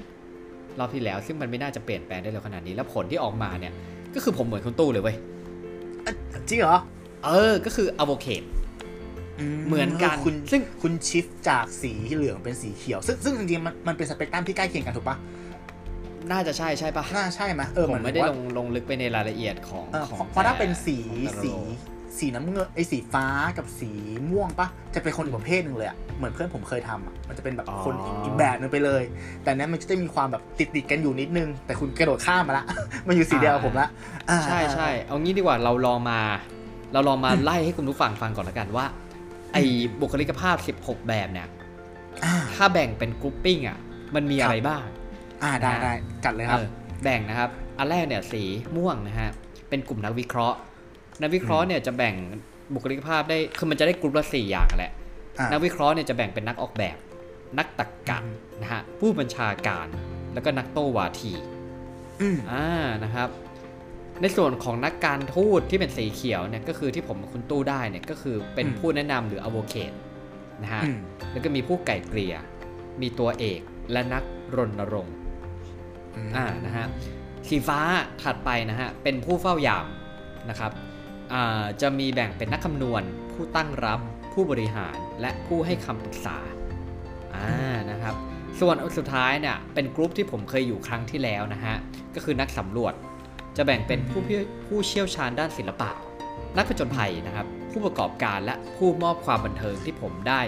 [0.78, 3.72] รอบที่แล้ว ซึ่งมันไม่น่าจะเปลี่ยนแปลงได้เร็วขนาดนี้แล้วผลที่ออกมาเนี่ย
[4.14, 5.16] ก็คือผมเหมือนคุณตู้เลยเว้ย
[6.48, 6.76] จริงเหรอ
[7.24, 8.46] เออ ก็คือ a v o c a d e
[9.66, 15.16] เหมือนกันคุณซึ่งคุณชิฟจากสีเหลืองเป็นสีเขียว ซึ่งซึ่งจริงๆมันมันเป็นสเปกตรัมที่ใกล้เคียงกันถูกปะ
[16.30, 21.58] น่าจะใช่ใช่ปะน่าใช่ไหมเออผมนไม่ได้ว่าลงลงลึกไปในรายละเอียดของเออของเพราะถ้าเป็นสีของแต่ละสีโล
[22.18, 23.26] สีน้ำเงินไอ้สีฟ้า
[23.58, 23.90] กับสี
[24.30, 27.94] ม่วงปะจะเป็นคนอีกประเภทหนึ่งเลยอะเหมือนเพื่อนผมเคยทำอะมันจะเป็นแบบคน
[28.24, 29.02] อีกแบบหนึงไปเลย
[29.42, 32.64] แต่เนี้ยมันจะได้มีความแบบติดติดๆกันอยู่นิดนึง แต่คุณกระโดดข้ามมาละ
[33.06, 33.88] มันอยู่สีเดียวกับผมละ
[34.30, 36.20] อ่าใช่ใช่เอางี้ดีกว่าเราลองมา
[36.92, 38.86] เราลองมาไล่ให้คุณผู้ฟังฟังก่อนละกันว่า
[39.52, 39.62] ไอ้
[40.00, 41.46] บุคลิกภาพ 16 แบบเนี่ย
[42.24, 43.78] อ่าถ้าแบ่งเป็นกรุ๊ปปิ้งอะ
[44.14, 44.84] มันมีอะไรบ้าง
[45.42, 45.92] อ่าได้ได้
[46.24, 46.68] จัดเลยครับเออ
[47.02, 48.42] แบ่งนะครับ อันแรกเนี่ยสี
[48.76, 49.30] ม่วงนะฮะ
[49.68, 50.58] เป็นกลุ่มนักวิเคราะห์
[51.20, 52.14] นักวิเคราะห์เนี่ยจะแบ่ง
[52.74, 54.92] บุคลิกภาพได้ คือมันจะได้กลุ่มละสี่อย่างแหละ
[55.38, 56.96] อ่านักวิเคราะห์เนี่ยจะแบ่งเป็นนักออกแบบ
[57.58, 59.86] นักตรรกะอืมนะฮะ ผู้บัญชาการ
[60.34, 61.32] แล้วก็นักโต้วาที
[62.20, 62.66] อืมอ่า
[63.04, 63.28] นะครับ
[64.20, 69.92] ในส่วนของนักการทูตที่เป็นสีเขียวเนี่ย ก็คือที่ผมกับคุณตู้ได้เนี่ย ก็คือเป็นอืมผู้แนะนำหรืออโวเคต
[70.62, 70.98] นะฮะอืม
[71.32, 72.34] แล้วก็มีผู้ไก่เกลี่ย
[73.02, 73.60] มีตัวเอก
[73.92, 74.22] และนัก
[74.56, 75.16] รณรงค์
[76.36, 76.86] อ่า นะฮะ
[77.48, 77.80] สีฟ้า
[78.22, 79.86] ถัดไปนะฮะ เป็นผู้เฝ้ายาม
[80.50, 80.91] นะครับอ่า
[81.80, 84.00] จะมีแบ่งเป็นนักคำนวณ ผู้ตั้งรับ
[84.32, 86.38] ผู้บริหารและผู้ให้คำปรึกษา
[87.34, 88.14] อ่านะครับ
[88.60, 91.74] ส่วนสุดท้ายเนี่ยเป็นกลุ่มที่ผมเคยอยู่ครั้งที่แล้วนะฮะ
[92.14, 92.94] ก็คือนักสำรวจ
[93.56, 95.90] จะแบ่งเป็นผู้ผู้ผู้เชี่ยวชาญด้านศิลปะ
[96.56, 100.40] นักผจญภัยนะครับ ผู้ประกอบการและผู้มอบความบันเทิงที่ผมได้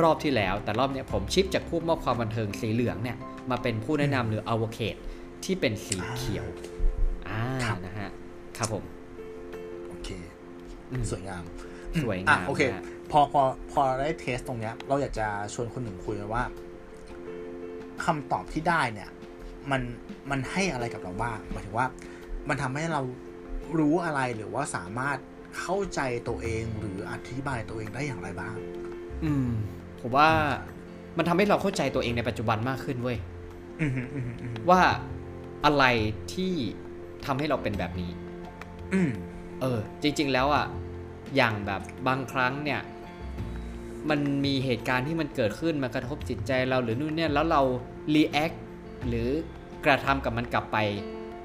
[0.00, 3.16] รอบที่แล้ว แต่รอบเนี้ยผมชิปจากผู้มอบความบันเทิงสีเหลืองเนี่ย
[3.50, 4.98] มาเป็นผู้แนะนำหรืออ v o c a t e
[5.44, 6.46] ที่เป็นสีเขียว
[7.28, 8.10] อ่าครับนะฮะ
[8.56, 8.93] ครับผมโอเคอืม
[11.10, 11.44] สวยงาม
[12.02, 16.44] สวยงามอะโอเคนะฮะพอพอพอเราได้เทสตรงเนี้ย เราอยากจะชวนคนหนึ่งคุยกันว่า
[18.04, 19.10] คำตอบที่ได้เนี่ย
[19.70, 19.82] มัน
[20.30, 21.86] มันให้อะไรกับเราบ้างหมายถึงว่า
[22.48, 23.00] มันทำให้เรา
[23.78, 25.18] รู้อะไรหรือว่าสามารถ
[25.58, 28.54] เข้าใจตัวเองหรืออธิบายตัวเองได้อย่างไรบ้าง
[29.24, 29.48] อืม
[30.00, 30.28] ผมว่า
[31.16, 33.18] มันทำให้เราเข้าใจตัวเองในปัจจุบันมากขึ้นเว้ย
[33.80, 34.80] อืมฮึอืมฮึอืมฮึว่า
[35.64, 35.84] อะไร
[36.34, 36.52] ที่
[37.26, 38.10] ทำให้เราเป็นแบบนี้
[38.92, 39.10] อืม
[39.60, 40.64] เออ จริง ๆ แล้วอะ
[41.36, 42.80] อย่างแบบบางครั้งเนี่ย
[44.10, 47.62] มันมีเหตุการณ์ที่มันเกิดขึ้นมากระทบจิตใจเราหรือนู่นเนี่ยแล้วเรา
[48.14, 48.56] react
[49.08, 49.28] หรือ
[49.84, 50.78] กระทำกับมันกลับไป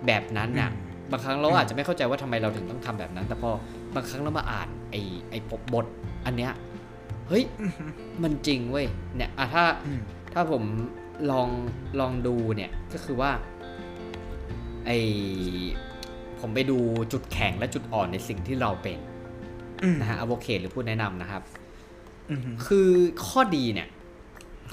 [0.07, 3.49] แบบนั้นน่ะอืมบางครั้งเราอาจจะไม่เข้าใจว่าทำไมเราถึงต้องทำแบบนั้น แต่พอ
[3.95, 5.37] บางครั้งเรามาอ่านไอ้ไอ้
[5.73, 5.85] บท
[6.25, 6.51] อันเนี้ย
[7.27, 7.85] เฮ้ยอืมฮึ
[8.23, 10.01] มันจริงเว้ยเนี่ยอะถ้าอืม
[10.33, 10.63] ถ้าผม
[11.31, 11.49] ลอง
[11.99, 13.31] ลองดูเนี่ยก็คือว่า
[14.85, 14.91] ไอ
[16.39, 16.77] ผมไปดู
[17.11, 19.08] จุดแข็งและจุดอ่อนในสิ่งที่เราเป็นอืม
[20.01, 21.41] นะฮะอ v o c a t e หรือผู้แนะนำนะครับ
[22.29, 22.89] อืมฮึคือ
[23.27, 23.87] ข้อดีเนี่ย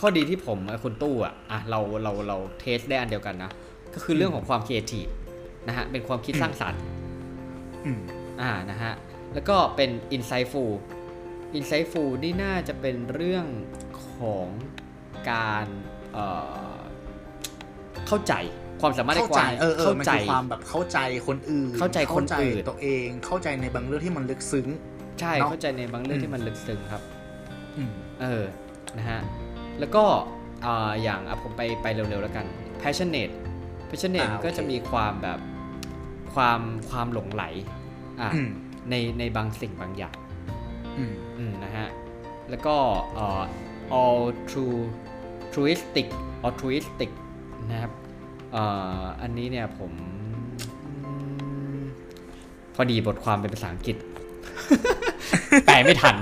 [0.01, 3.51] ข้อดีที่ผมกับคุณตู้อะอะเราเราเรา test ได้อันเดียวกันนะ
[3.95, 5.07] ก็คือเรื่องของความครีเอทีฟ
[5.69, 6.83] นะฮะเป็นความคิดสร้างสรรค์
[7.87, 8.01] อืม
[8.41, 8.93] อ่านะฮะ
[9.35, 10.71] แล้วก็เป็น insightful
[11.59, 13.47] insightful นี่น่าจะเป็นเรื่อง
[14.15, 14.47] ของ
[15.31, 15.67] การ
[16.13, 16.27] เอ่
[16.75, 16.79] อ
[18.07, 18.35] เข้าใจ
[18.81, 24.67] ความสามารถในเข้าคใจวามเออเออเข้ามันใจคือความแบบเข้าใจคนอื่น เข้าใจคนอื่นตัวเองเข้าใจในบางเรื่องที่มันลึกซึ้ง
[25.21, 27.03] ใช่เนอะเข้าใจในบางเรื่องอืมที่มันลึกซึ้งครับ
[27.77, 27.91] อืม
[28.21, 28.45] เออ
[28.99, 29.21] นะฮะ
[29.81, 30.05] แล้วก็
[30.67, 32.47] อ่าอย่างอะผมไปไปเร็วๆแล้วกัน
[32.83, 33.35] passionate
[33.91, 35.39] passionate อ่ามันก็โอเคจะมีความแบบ
[36.35, 36.61] ความ
[36.91, 37.45] ความหลงไหล
[38.21, 38.51] อะอืม
[38.91, 40.17] ในในบางสิ่งบางอย่าง
[40.99, 41.87] อืมอืมนะฮะ
[42.51, 42.75] แล้วก็
[43.15, 43.43] เอ่อ
[44.01, 44.79] all true
[45.53, 46.07] truistic
[46.47, 47.11] altruistic
[47.71, 47.93] นะครับ
[48.53, 48.65] เอ่
[49.01, 49.93] ออันนี้เนี่ยผม
[50.87, 50.93] อื
[51.79, 51.81] ม
[52.75, 53.97] พอดีบทความเป็นภาษาอังกฤษ
[55.67, 56.17] แปลไม่ทัน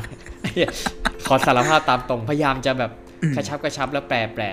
[1.26, 2.90] ขอสารภาพตามตรง พยายามจะแบบ
[3.22, 4.44] อืมกระชับกระชับแล้วแปลแปล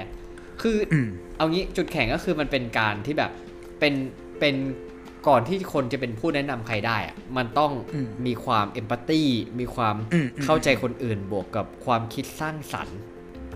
[0.61, 3.31] คือออืมเอางี้จุดแข็งก็คือมันเป็นการที่แบบ
[3.79, 3.93] เป็น
[4.39, 4.55] เป็น
[5.27, 9.23] ก่อนที่คนจะเป็นผู้แนะนำใครได้อะมันต้องอืมมีความเอมพัตตี
[9.59, 12.99] มีความอืมอืมเข้าใจคนอื่นบวกกับความคิดสร้างสรรค์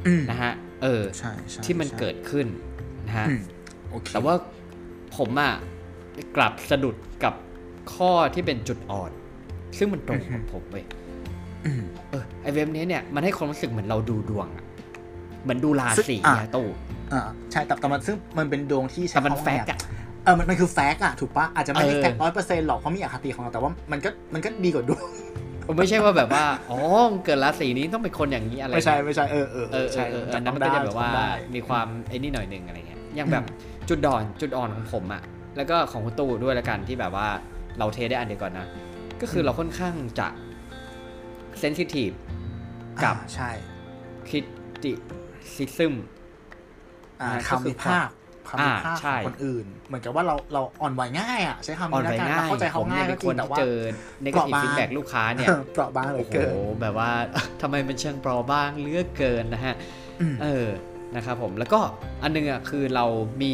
[0.08, 2.48] อืมนะฮะ เออใช่ใช่ที่มันใช่เกิดขึ้น
[3.08, 3.42] นะฮะอืม
[3.90, 4.36] โอเคแต่ว่า
[5.18, 5.54] ผมอะ
[6.36, 7.34] กลับสะดุดกับ
[7.94, 9.12] ข้อที่เป็นจุดอ่อน
[9.78, 10.86] ซึ่งมันตรงกับผมเว้ย
[11.66, 14.64] อืมเออไอเว็บนี้เนี่ยมันให้ความรู้สึกเหมือนเราดูดวงอะ
[15.44, 16.68] เหมือนดูราซึ่งศีอะอะตู้
[17.14, 17.22] อ่า
[17.52, 19.80] ใช่แต่แต่มันซึ่งมันเป็นดวงที่ใช้แต่มันคำว่าแฟไงกต์อะ
[20.24, 25.04] เออมันมันคือแฟกต์อะถูกปะอาจจะไม่ได้เออแฟกร้อยเปอร์เซ็นต์หรอกเพราะมีอคติของเราแต่ว่ามันก็มันก็ดีกว่าดวง
[25.78, 26.80] ไม่ใช่ว่าแบบว่าอ๋อ
[27.26, 33.50] เกิดราศีนี้ต้องเป็นคนอย่างนี้อะไรไม่ใช่ไม่ใช่เออเออเออเอใช่อเออจัอันนั้นมันต้ก็งจะได้แบบว่าจำได้มีความไอ้นี่หน่อยหนึ่งอะไรเงี้ยอย่างแบบอื
[33.86, 35.22] มจุดด่อนจุดอ่อนของผมอะ
[35.58, 37.28] แล้วก็ของคุณตู้ด้วยละกันที่แบบว่า
[37.80, 38.68] เราเทได้อันเดียวก่อนนะ
[39.22, 40.28] ก็คือเราค่อนข้างจะ
[41.60, 42.12] เซนซิทีฟ
[43.04, 43.50] กับอ่าใช่
[44.30, 44.40] คิ
[44.84, 44.92] ติ
[45.56, 45.94] ซิซึม
[47.22, 48.14] อ่าอ่าก็คือคำวิพากษ์
[48.50, 53.78] คำวิพากษ์อ่าใช่ของคนอื่น เหมือนกับว่าเราเราอ่อนไหวง่ายอะใช้คำอ่อนนี้ไหวแล้วกันง่ายเราเข้าใจเขาผมง่ายเนี่ยก็เป็นจครินงแต่ที่ว่าเจอ
[54.24, 57.12] ในกเปราะทีบางฟีดแบ็ลูกค้าเนี่ยเปราะบางเหลืโอ้อโหเกินแบบว่า
[57.62, 59.76] ทำไมมันเชิงเปราะบ้างเหลือกเกินนะฮะ
[60.22, 60.68] อืมเออ
[61.16, 61.80] นะครับผมแล้วก็
[62.22, 63.06] อันนึงอะคือเรา
[63.42, 63.54] มี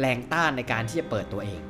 [0.00, 1.69] แรงต้านในการที่จะเปิดตัวเองอ่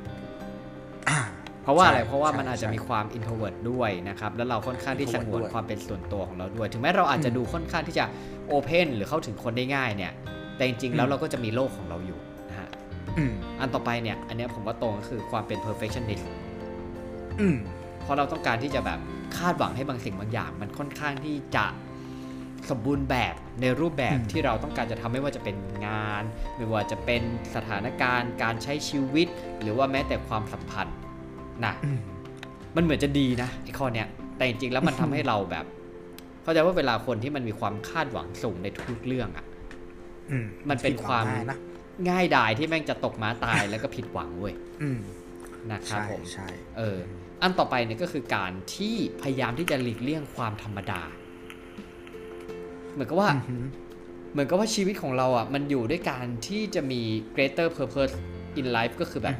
[1.63, 8.05] เพราะว่าอะไรใช่เพราะว่าใช่มันอาจจะใช่มีความ introvert ด้วยนะครับ แล้วเราค่อนข้างที่ส introvert งวนด้วยความเป็นส่วนตัวของเราด้วย ถึงแม้เราอาจจะอืมดูค่อนข้างที่จะ
[8.51, 10.11] open หรือเข้าถึงคนได้ง่ายเนี่ย
[10.55, 12.69] แต่จริงๆแล้วอืมเราก็จะมีโลกของเราอยู่นะฮะ
[13.17, 16.25] อืมอันต่อไปเนี่ย อันเนี้ยผมว่าตรงก็คือความเป็น perfectionist
[17.39, 17.57] อืม
[18.03, 18.99] เพราะเราต้องการที่จะแบบ
[19.37, 21.65] คาดหวังให้บางสิ่งบางอย่าง มันค่อนข้างที่จะ
[22.69, 25.55] สมบูรณ์แบบในรูปแบบอืมที่เราต้องการจะทำไม่ว่าจะเป็น
[25.87, 26.23] งาน
[26.57, 27.21] ไม่ว่าจะเป็น
[27.55, 29.27] สถานการณ์ การใช้ชีวิต
[29.61, 30.95] หรือว่าแม้แต่ความสัมพันธ์
[31.67, 31.99] นะอืม
[32.75, 34.07] มันเหมือนจะดีนะไอ้ข้อเนี้ย
[34.37, 35.65] แต่จริงๆแล้วมันทำให้เราแบบ
[36.43, 39.45] เข้าใจว่าเวลาคนที่มันมีความคาดหวังสูงในทุกๆเรื่องอะ่ะ
[40.31, 41.57] อืมมันเป็นความง่ายนะ
[42.09, 44.99] ง่ายดายที่แม่งจะตกม้าตายแล้วก็ผิดหวังเว้ยอืม
[45.71, 46.47] นะครับใช่ผมใช่
[46.77, 46.97] เออ
[47.41, 51.01] อันต่อไปเนี่ยก็คือการที่พยายามที่จะหลีกเลี่ยงความธรรมดา
[52.93, 53.63] เหมือนกับว่าอือหือ
[54.31, 57.01] เหมือนกับว่าชีวิตของเราอะ มันอยู่ด้วยการที่จะมี
[57.35, 58.13] greater purpose
[58.59, 59.35] in life ก็คือแบบ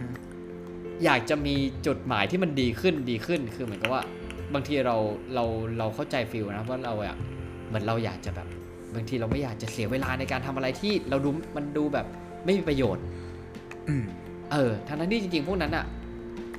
[1.02, 1.56] อือหืออยากจะมี
[1.88, 4.04] จุดหมายที่มันดีขึ้นดีขึ้น คือเหมือนกับว่า
[4.54, 4.96] บางทีเรา
[5.36, 5.44] เรา
[5.78, 7.16] เราเข้าใจฟิลนะว่าเราอะ
[7.68, 8.48] เหมือนเราอยากจะแบบ
[8.96, 12.06] บางทีเราไม่อยากจะเสียเวลาในการทำอะไรที่เราดูมันดูแบบ
[12.46, 13.04] ไม่มีประโยชน์
[13.88, 14.04] อืม
[14.52, 15.86] เออทั้งนั้นที่จริงๆ พวกนั้นอะ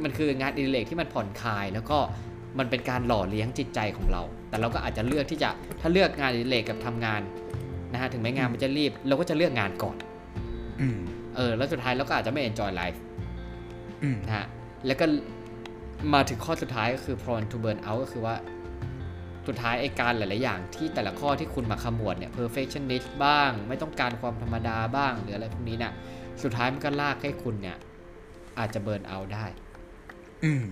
[0.02, 1.98] มันคืองานอดิเรกที่มันผ่อนคลายแล้วก็
[2.58, 7.20] มันเป็นการหล่อเลี้ยงจิตใจของเรา แต่เราก็อาจจะเลือกที่จะถ้าเลือกงานอดิเรกกับทำงาน
[7.92, 9.96] นะฮะถึงแม้งานมันจะรีบ เราก็จะเลือกงานก่อน
[10.80, 10.98] อืม
[11.36, 13.11] เออแล้วสุดท้ายเราก็อาจจะไม่ enjoy life อืม
[14.26, 14.46] นะฮะ
[14.86, 15.06] แล้วก็
[16.14, 18.34] มาถึงข้อสุดท้ายก็คือ prone to burn out ก็คือว่า
[19.46, 25.92] สุดท้ายไอ้การหลาย ๆ อย่างที่แต่ละข้อที่คุณมาขมวดเนี่ย perfectionist บ้าง ไม่ต้องการความธรรมดาบ้างหรืออะไรพวกนี้เนี่ย
[26.42, 27.76] สุดท้ายมันก็ลากให้คุณเนี่ย
[28.58, 29.44] อาจจะ burnout ได้
[30.44, 30.64] อืม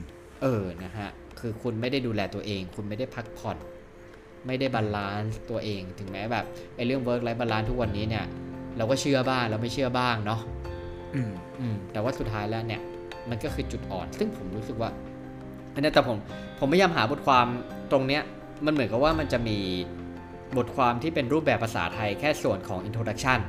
[0.43, 1.11] เออนะฮะ
[1.41, 3.57] คือคุณไม่ได้ดูแลตัวเอง คุณไม่ได้พักผ่อน
[4.47, 6.45] ไม่ได้ balance ตัวเอง ถึงแม้แบบ
[6.77, 8.25] ไอ้เรื่อง work life balance ทุกวันนี้เนี่ย
[8.77, 10.41] เราก็เชื่อบ้างเราไม่เชื่อบ้างเนาะ
[11.15, 12.83] อืม อืม แต่ว่าสุดท้ายแล้วเนี่ย
[13.31, 14.91] มันก็คือจุดอ่อน ซึ่งผมรู้สึกว่า
[15.75, 16.19] อันนี้แต่ผม
[16.59, 17.47] ผมพยายามหาบทความ
[17.93, 18.23] ตรงเนี้ย
[18.67, 19.59] มันเหมือนกับว่ามันจะมี
[20.57, 23.41] บทความที่เป็นรูปแบบภาษาไทยแค่ส่วนของ introduction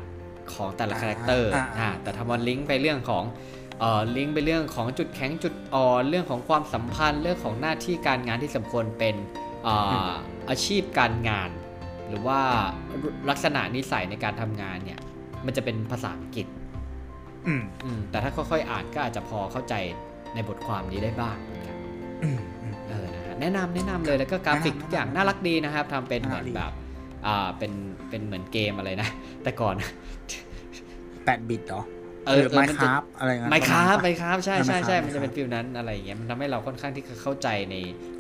[0.54, 3.24] ของแต่ละอ่า character อ่าอ่าแต่ทำวันลิงก์ไปเรื่องของ
[3.80, 9.16] เอ่อลิงก์ไปเรื่องของจุดแข็งจุดอ่อนเรื่องของความสัมพันธ์เรื่องของหน้าที่การงานที่สมควรเป็น
[9.68, 10.12] อ่า
[10.50, 11.50] อาชีพการงาน
[12.10, 12.40] หรือว่า
[13.30, 15.00] ลักษณะนิสัยในการทำงานเนี่ย
[15.46, 16.48] มันจะเป็นภาษาอังกฤษ
[17.48, 19.76] อืมอืมแต่ถ้าค่อยๆอ่านก็อาจจะพอเข้าใจ
[20.34, 21.78] ในบทความนี้ได้บ้างนะครับ
[22.24, 26.74] อืมอืมเออนะฮะแนะนำแนะนำเลยแล้วก็กราฟิกแนะนำทุกอย่างน่ารักดีนะครับทำเป็นเหมือนน่ารักดีแบบ
[27.26, 27.72] อ่าเป็น
[28.10, 29.08] เป็นเหมือนเกมอะไรนะ
[29.44, 29.76] แต่ก่อน
[31.26, 31.84] แปดบิตเหรอ
[32.28, 37.76] เอหอรือเออไมมันคจะราฟอะไรเงี้ยไมคราฟปะไมมาณคราฟใช่อ่าใช่ใช่ Minecraft มันจะเป็นฟิลนั้นอะไรอย่างเงี้ยมันทำให้เราค่อนข้างที่จะเข้าใจใน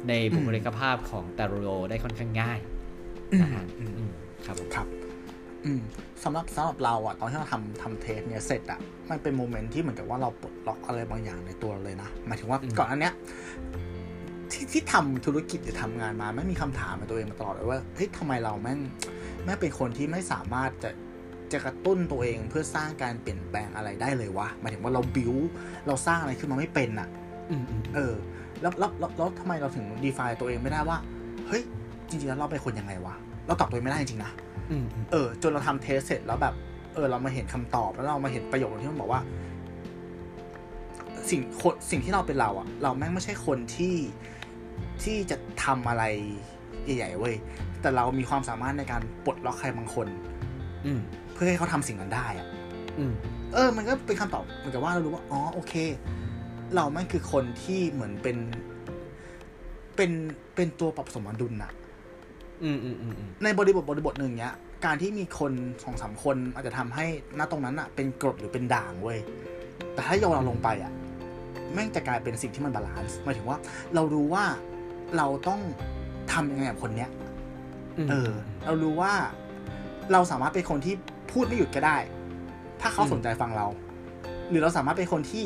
[0.10, 1.56] ในบุคลิกภาพของตาโร
[1.90, 2.60] ได้ค่อนข้างง่าย
[3.34, 4.10] อืมนะฮะอืมอืม
[4.46, 4.88] ครับผมครับ
[5.66, 5.82] อืม
[6.24, 13.14] สำหรับสำหรับเราอะตอนที่เราทำทำเทสเนี่ยเสร็จอะมันเป็นโมเมนต์ที่เหมือนกับว่าเราปลดล็อกอะไรบางอย่างในตัวเราเลยนะหมายถึงว่าอืมก่อนอันเนี้ย
[14.52, 18.80] ที่ที่ทำธุรกิจหรือทำงานมาไม่มีคำถามในตัวเองมาตลอดเลยว่าเฮ้ยทำไมเราแม่ง
[19.44, 20.92] แม่งเป็นคนที่ไม่สามารถจะ
[21.52, 25.34] จะกระตุ้นตัวเองเพื่อสร้างการเปลี่ยนแปลงอะไรได้เลยวะหมายถึงว่าเราบิว
[25.88, 27.08] เราสร้างอะไรขึ้นมาไม่เป็นอะ
[27.50, 28.14] อืมอืมเออ
[28.62, 30.98] แล้วแล้วแล้วแล้วทำไมเราถึง define ตัวเองไม่ได้ว่า
[31.48, 31.64] เฮ้ย
[32.10, 33.16] จริงๆแล้วเราเป็นคนยังไงวะ
[33.48, 34.51] เราตอบตัวเองไม่ได้จริงๆนะอืมอืม
[35.12, 36.56] เออ จนเราทำเทสเสร็จแล้วแบบ
[36.94, 39.22] เออ เรามาเห็นคำตอบแล้วเรามาเห็นประโยคที่มันบอกว่า
[41.30, 43.96] สิ่งคนสิ่งที่เราเป็นเราอะเราแม่งไม่ใช่คนที่
[45.04, 46.04] ที่จะทำอะไร
[46.84, 47.36] ใหญ่ๆเว้ย
[47.82, 50.08] แต่เรามีความสามารถในการปลดล็อกใครบางคน
[50.86, 51.00] อืม
[51.34, 52.48] เพื่อให้เขาทำสิ่งนั้นได้อะ
[52.98, 53.14] อืม
[53.54, 55.74] เออ มันก็เป็นคำตอบเหมือนกับว่าเรารู้ว่าอ๋อโอเค
[56.76, 58.38] เราแม่งคือคนที่เหมือนเป็น
[59.96, 60.12] เป็น
[60.56, 61.81] เป็นตัวปรับสมดุลน่ะอืมอืมอืมอืม
[63.44, 64.54] ในบริบทบริบทหนึ่งเนี้ย
[64.86, 65.54] การที่มีคน
[65.84, 67.06] สองสามคนอาจจะทำให้
[67.36, 69.20] น้ำตรงนั้นอะเป็นกรดหรือเป็นด่างเว้ย
[69.94, 70.92] แต่ถ้าโยนเราลงไปอะ
[71.74, 73.58] แม่งจะกลายเป็นสิ่งที่มัน balance หมายถึงว่า
[73.96, 74.46] เรารู้ว่า
[75.18, 75.62] เราต้อง
[76.32, 77.10] ทำยังไงกับคนเนี้ย
[78.10, 78.32] เออ
[78.66, 79.14] เรารู้ว่า
[80.12, 80.96] เราสามารถเป็นคนที่
[81.32, 81.98] พูดไม่หยุดก็ได้
[82.82, 83.68] ถ้าเขาอืมสนใจฟังเรา
[84.50, 85.44] หรือเราสามารถเป็นคนที่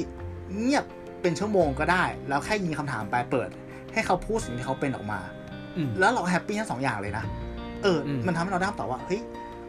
[0.55, 0.86] เงียบ
[1.22, 3.49] เป็นชั่วโมงก็ได้ แล้วแค่ยิงคำถามไปเปิด
[3.93, 5.35] ให้เขาพูดสิ่งที่เขาเป็นออกมาอืม
[6.00, 7.26] แล้วเรา happy ทั้งสองอย่างเลยนะ
[7.84, 9.22] เอออมมันทำให้เราได้คำตอบว่า เฮ้ย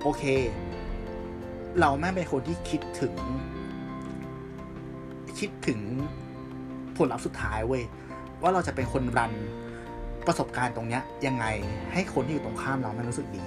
[0.02, 0.22] โอเค
[1.80, 3.14] เราแม่งเป็นคนที่คิดถึง
[5.38, 5.80] คิดถึง
[6.96, 7.82] ผลลัพธ์สุดท้ายเว้ย
[8.42, 9.32] ว่าเราจะเป็นคนรัน
[10.26, 11.46] ประสบการณ์ตรงเนี้ย ยังไง
[11.92, 13.44] ให้คนที่อยู่ตรงข้ามเราแม่งรู้สึกดี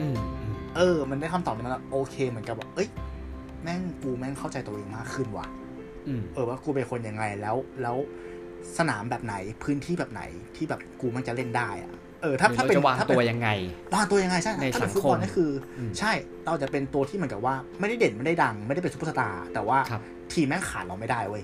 [0.00, 2.88] อืมอืมเออ มันได้คำตอบนั้นแล้วโอเค เหมือนกับว่าเอ้ย
[3.62, 5.46] แม่งกูแม่งเข้าใจตัวเองมากขึ้นว่ะ
[6.06, 7.96] อืมเออว่ากูเป็นคนยังไงแล้วแล้ว
[8.78, 9.34] สนามแบบไหน
[9.64, 10.22] พื้นที่แบบไหน
[10.56, 11.90] ที่แบบกูมันจะเล่นได้อะ
[12.22, 13.48] เออถ้าหรือถ้าเราเป็นจะวางถ้าตัเป็นวยังไง
[13.94, 16.12] วางตัวยังไงใช่ในถ้าเป็นสังคมฟุตบอลนี่คืออมใช่
[16.46, 20.02] เราจะเป็นตัวที่เหมือนกับว่า ไม่ได้เด่นไม่ได้ดัง ไม่ได้เป็นซุปเปอร์สตาร์แต่ว่าครับ
[20.32, 21.42] ทีมแม่งขาดเราไม่ได้เว้ย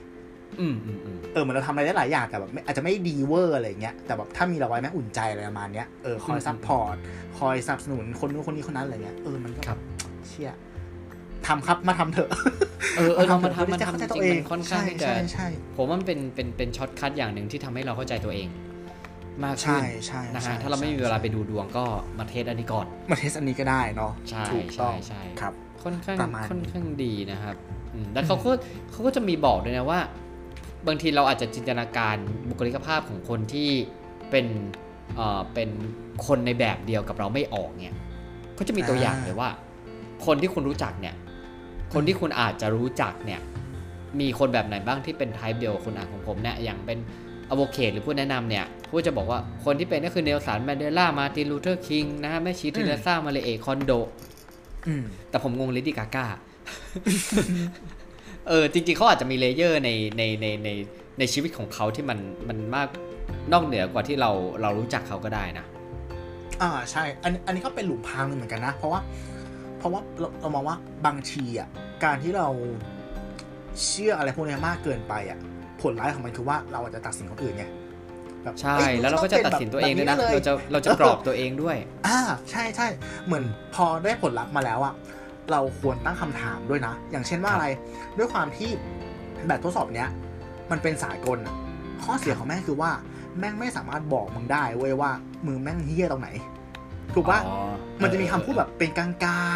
[0.60, 6.96] อืมอืมอืมเออเหมือนเราทำอะไรได้หลายอย่างแต่แบบไม่อาจจะไม่ดีเวอร์อะไรอย่างเงี้ยแต่แบบถ้ามีเราไว้แม่งอุ่นใจอะไรประมาณเนี้ยเออคอยอืมซัพพอร์ต
[7.38, 9.78] คอยสนับสนุนคนนู้นคนนี้คนนั้นอะไรเงี้ยเออมันก็ครับ
[10.28, 10.52] เชี่ย
[11.46, 12.30] ทำครับมาทำเถอะ
[12.96, 18.48] เออเออมามันทำทำมันเพื่อที่จะทำเข้าใจจตัวริงเองมันค่อนข้างที่จะใช่ใช่ผมว่ามันเป็นเป็นเป็น shortcut อย่างหนึ่งที่ทำให้เราเข้าใจตัวเอง
[19.44, 21.84] มากใช่ขึ้นใช่นะใช่ฮะถ้าเราไม่มีเวลาไปดูดวงก็
[22.18, 27.56] มา test อันนี้ก่อน มา test อันนี้ก็ได้เนาะใช่ถูกต้องใช่ใช่ครับ ค่อนข้างประมาณนี้ค่อนข้างดีนะครับ
[27.94, 28.50] อืมแล้วเขาก็
[28.90, 30.00] เขาก็จะมีบอกด้วยนะว่า
[30.86, 32.16] บางทีเราอาจจะจินตนาการ
[32.48, 33.70] บุคลิกภาพของคนที่
[34.30, 34.46] เป็น
[35.16, 35.70] เอ่อเป็น
[36.26, 37.96] คนในแบบเดียวกับเราไม่ออกเนี่ย
[38.54, 39.48] เขาจะมีตัวอย่างเลยว่า
[40.26, 41.14] คนที่คุณรู้จักเนี่ย
[41.94, 43.40] คนที่คุณอาจจะรู้จักเนี่ย
[44.20, 46.98] มีคนแบบไหนบ้างที่เป็น type เดียวกับคุณอะของผมเนี่ยอย่างเป็น
[47.50, 53.92] advocate หรือผู้แนะนำเนี่ยผู้จะบอกว่าคนที่เป็นก็คือเนลสันแมนเดลามาตินลูเทอร์คิงนะฮะแม่ชีเทเรซ่ามาริเอะ คอนโด
[54.86, 56.26] อืมแต่ผมงงเลดี้กาก้า
[58.48, 60.68] เออจริงๆเขาอาจจะมี layer ในในในใน
[61.18, 62.18] ในชีวิตของเขาที่มัน
[62.48, 62.88] มันมาก
[63.52, 64.30] นอกเหนือกว่าที่เรา
[64.62, 65.64] เรารู้จักเขาก็ได้นะ
[66.62, 69.00] อ่าใช่ อันอันนี้ก็เป็นหลุมพรางหนึ่งเหมือนกันนะ เพราะว่า
[69.78, 70.76] เพราะว่าเราเรามองว่า
[71.06, 71.68] บางทีอะ
[72.04, 72.48] การที่เรา
[73.84, 75.38] เชื่ออะไรพวกนี้มากเกินไปอะ
[75.82, 77.64] ผลร้ายของมันคือว่าเราอาจจะตัดสินคนอื่นไง
[78.44, 81.76] แบบใช่อ้ยแล้วเราก็จะตัดสินตัวเองด้วยนะแบบเราจะเราจะกรอบตัวเองด้วย
[82.06, 82.18] อ่า
[82.50, 82.86] ใช่ใช่
[83.26, 83.44] เหมือน
[83.74, 84.94] พอได้ผลลัพธ์มาแล้วอะ
[85.50, 87.66] เราควรตั้งคำถามด้วยนะ อย่างเช่นว่าครับอะไร
[88.18, 88.70] ด้วยความที่
[89.46, 90.08] แบบทดสอบเนี้ย
[90.70, 91.54] มันเป็นสากลอะ
[92.04, 92.90] ข้อเสียของแม่งคือว่า
[93.38, 95.10] แม่งไม่สามารถบอกมึงได้เว้ยว่า
[95.46, 96.28] มึงแม่งเฮี้ยตรงไหน
[97.14, 97.56] ถูกปะอ๋อ
[98.02, 99.08] มันจะมีคำพูดแบบเป็นกลา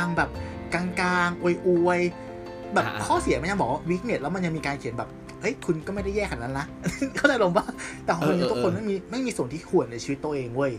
[0.02, 0.30] งๆแบบ
[0.74, 0.84] กลา
[1.26, 2.27] งๆอวยอวยๆ
[2.74, 5.08] แบบอ่าๆข้อเสียมันยังบอกว่าวิกเน็ตแล้วมันยังมีการเขียนแบบ
[5.40, 6.66] เฮ้ยคุณก็ไม่ได้แย่ขนาดนั้นนะ
[7.16, 7.66] เข้าใจลงปะ
[8.04, 10.72] แต่ของมันทุกคนไม่มีไม่มีส่วนที่ควรในชีวิตตัวเองเว้ย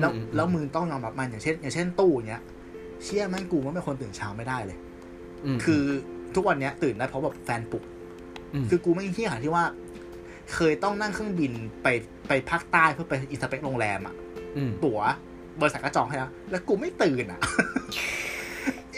[0.00, 2.42] แล้วแล้วมึงต้องยอมรับมันอย่างเช่น อย่างเช่นตู้อย่างเงี้ย
[3.04, 4.78] เชื่อแม่งกูว่าเป็นคนตื่นเช้าไม่ได้เลย
[5.56, 5.82] มคือ
[6.34, 7.84] ทุกวันเนี้ยตื่นได้เพราะแบบแฟนปลุก
[8.62, 9.64] มคือกูไม่เที่ยขนาดที่ว่า
[10.54, 11.88] เคยต้องนั่งเครื่องบินไป
[12.28, 14.14] ไปภาคใต้เพื่อไปอินสเปกโรงแรมอะ
[14.68, 15.00] มตั๋ว
[15.60, 17.40] บริษัทก็จองให้แล้วแล้วกูไม่ตื่นอะ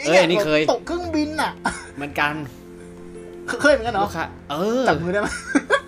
[0.07, 1.51] เอ้ยอันนี้เคย ตกเครื่องบินอะ
[1.95, 2.33] เหมือนกัน
[3.61, 5.27] เคยเหมือนกันลูเนาะกค้าเออจับมือได้ไหม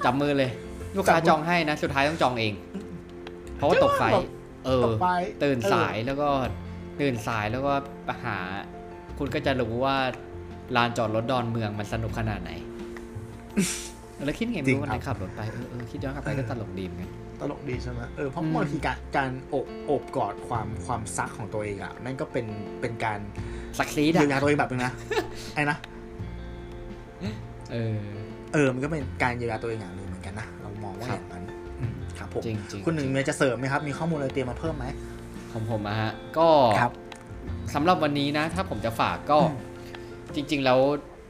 [0.05, 0.51] จับมือเลย
[0.97, 2.53] ลูกค้าจับมือจองให้นะ สุดท้ายต้องจองเอง
[3.57, 4.27] เพราะว่าตกไฟแบบ
[4.65, 5.07] เออตกไป
[5.43, 6.27] ตื่นเออสายแล้วก็
[6.99, 7.73] ตื่นสายแล้วก็
[8.05, 8.37] ไปหา
[9.17, 9.95] คุณก็จะรู้ว่า
[10.75, 12.51] ลานจอดรถดอนเมืองมันสนุกขนาดไหน
[14.25, 22.45] แล้วคิดไงไม่รู้วันนั้นขับรถไปเออเออคิดย้อนกลับไปก็ตลกดีเหมือนกันตลกดีใช่ไหมเออเพราะอืมบางทีการการโอบโอบกอดความความซักของตัวเองอะนั่นก็เป็น
[22.81, 23.19] เป็นการ
[23.79, 24.91] สักซีดเยียอะวยาตัวเองแบบนึงนะ
[25.55, 25.77] ไอ้นะ
[27.71, 27.97] เออ
[28.53, 31.43] เออ มันก็เป็นการเยียวยาตัวเองอย่างหนึ่งเหมือนกันนะ เรามองว่าครัอบย่างนั้น
[31.79, 34.85] อืมครับผมจริงจริงคุณหนึ่งมีอะไรจะเสริมไหมครับ มีข้อมูลอะไรเตรียมมาเพิ่มไหม
[35.51, 36.47] ของผมอะฮะ ก็
[36.79, 36.91] ครับ
[37.75, 39.57] สำหรับวันนี้นะ ถ้าผมจะฝากก็อืม
[40.35, 40.79] จริง ๆ แล้ว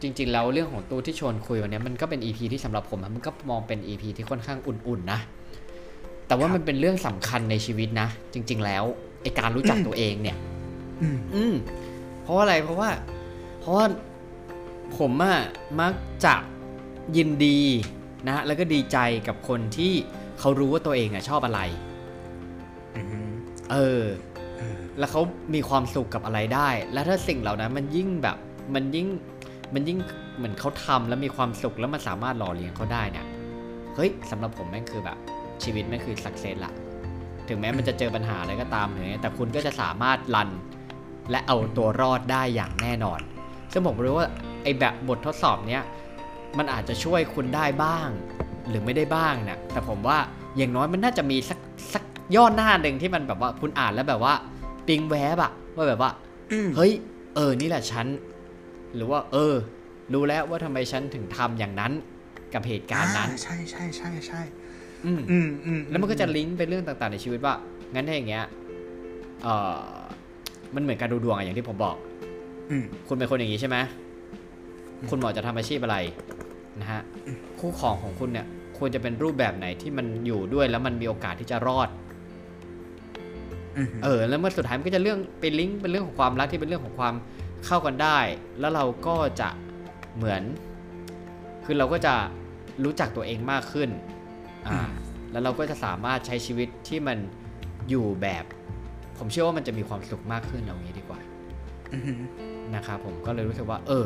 [0.02, 5.20] จริง ๆ แล้วเรื่องของตู้ที่ชวนคุยวันนี้มันก็เป็น EP ที่สำหรับผมอะมันก็มองเป็น EP ที่ค่อนข้างอุ่นๆนะ
[6.28, 8.84] แต่ว่ามันเป็นเรื่องสำคัญในชีวิตนะ จริง ๆ แล้ว
[9.22, 10.38] ไอการรู้จักตัวเองเนี่ย
[11.02, 11.54] อืมอืม
[12.24, 12.90] เพราะว่าอะไรเพราะว่า
[13.60, 13.86] เพราะว่า
[14.98, 15.38] ผมอะ
[15.82, 15.94] มัก
[16.26, 16.36] จะ
[17.18, 17.60] ยินดี
[18.28, 18.98] นะแล้วก็ดีใจ
[19.28, 19.94] กับคนที่
[20.40, 21.62] เขารู้ว่าตัวเองอะชอบอะไร
[22.96, 23.32] อืม
[23.72, 24.04] เออ
[24.58, 25.22] เออ แล้วเขา
[25.54, 28.38] มีความสุขกับอะไรได้ แล้วถ้าสิ่งเหล่านั้นมันยิ่งแบบ
[28.76, 29.08] มันยิ่ง
[29.74, 29.98] มันยิ่ง
[30.38, 33.26] เหมือนเขาทำแล้วมีความสุขแล้วมันสามารถหล่อเลี้ยงเขาได้เนี่ย
[33.96, 35.18] เฮ้ยสำหรับผมแม่งคือแบบ
[35.64, 36.74] ชีวิตแม่งคือสักเซสละ
[37.48, 40.50] ถึงแม้มันจะเจอปัญหาอะไรก็ตามอย่างเงี้ยแต่คุณก็จะสามารถรัน
[41.30, 43.20] และเอาตัวรอดได้อย่างแน่นอน
[43.72, 44.28] ซึ่งผมรู้ว่า
[44.64, 45.84] ไอ้แบบบททดสอบเนี้ย
[46.58, 48.10] มันอาจจะช่วยคุณได้บ้าง
[48.70, 50.18] หรือไม่ได้บ้างนะแต่ผมว่า
[50.58, 51.60] อย่างน้อยมันน่าจะมีสัก
[51.94, 52.04] สัก
[52.36, 54.34] ย่อหน้าหนึ่งที่มันแบบว่าคุณอ่านแล้วแบบว่า
[54.88, 56.12] ปิงแวบอะว่าแบบว่า
[56.52, 56.92] อืมเฮ้ย
[57.36, 58.08] เออนี่แหละฉัน
[58.96, 59.54] หรือว่า เออ
[60.14, 61.92] รู้แล้วว่าทำไมฉันถึงทำอย่างนั้น
[62.54, 64.42] กับเหตุการณ์นั้นอ่ใช่ใช่ใช่ใช่
[65.06, 67.54] อืมอืมอืมแล้วมันก็จะลิงก์ไปเรื่องต่างๆในชีวิตว่า
[67.94, 68.46] งั้นถ้าอย่างเงี้ย
[69.44, 69.80] เออ
[70.76, 71.96] มันเหมือนการดูดวงอะอย่างที่ผมบอก
[72.70, 73.78] อืมคุณเป็นคนอย่างนี้ใช่ไหม
[75.10, 75.98] คุณหมอจะทำอาชีพอะไร
[76.82, 77.02] นะฮะ
[77.60, 78.48] คู่ของของคุณเนี่ย
[78.78, 81.90] ควรจะเป็นรูปแบบไหนที่มันอยู่ด้วยแล้วมันมีโอกาสที่จะรอด
[83.78, 87.14] อืมเออ แล้วเมื่อสุดท้ายมันก็จะเรื่องเป็นลิงก์เป็นเรื่องของความรักที่เป็นเรื่องของความ
[87.66, 88.20] เข้ากันได้
[88.60, 89.50] แล้วเราก็จะ
[90.16, 90.42] เหมือน
[91.66, 92.14] คือเราก็จะ
[92.84, 93.90] รู้จักตัวเองมากขึ้น
[94.68, 94.80] อ่า
[95.32, 97.18] แล้วเราก็จะสามารถใช้ชีวิตที่มัน
[97.90, 98.46] อยู่แบบ
[99.24, 101.20] ผมเชื่อว่ามันจะมีความสุขมากขึ้นเอางี้ดีกว่า
[101.94, 102.22] อืม
[102.76, 104.06] นะครับผมก็เลยรู้สึกว่า เออ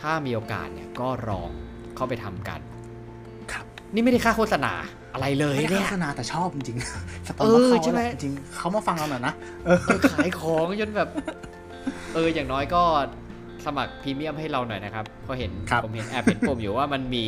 [0.00, 1.50] ถ้ามีโอกาสเนี่ยก็ลอง
[1.96, 2.60] เข้าไปทำกัน
[3.52, 3.64] ครับ
[3.94, 4.72] นี่ไม่ได้ค่าโฆษณา
[5.14, 9.34] อะไรเลยไม่ได้เนี่ยโฆษณาแต่ชอบจริงๆสปอนเอเซออร์เขาใช่ไหมแหละจริงๆเขามาฟังเราหน่อยนะ
[9.64, 9.78] เออ
[10.12, 11.08] ขายของจนแบบ
[12.14, 12.82] เอออย่างน้อยก็
[13.66, 17.24] สมัครพรีเมียมให้เราหน่อยนะครับเพราะเห็นครับผมเห็นแอบเห็นผมอยู่ว่ามันมี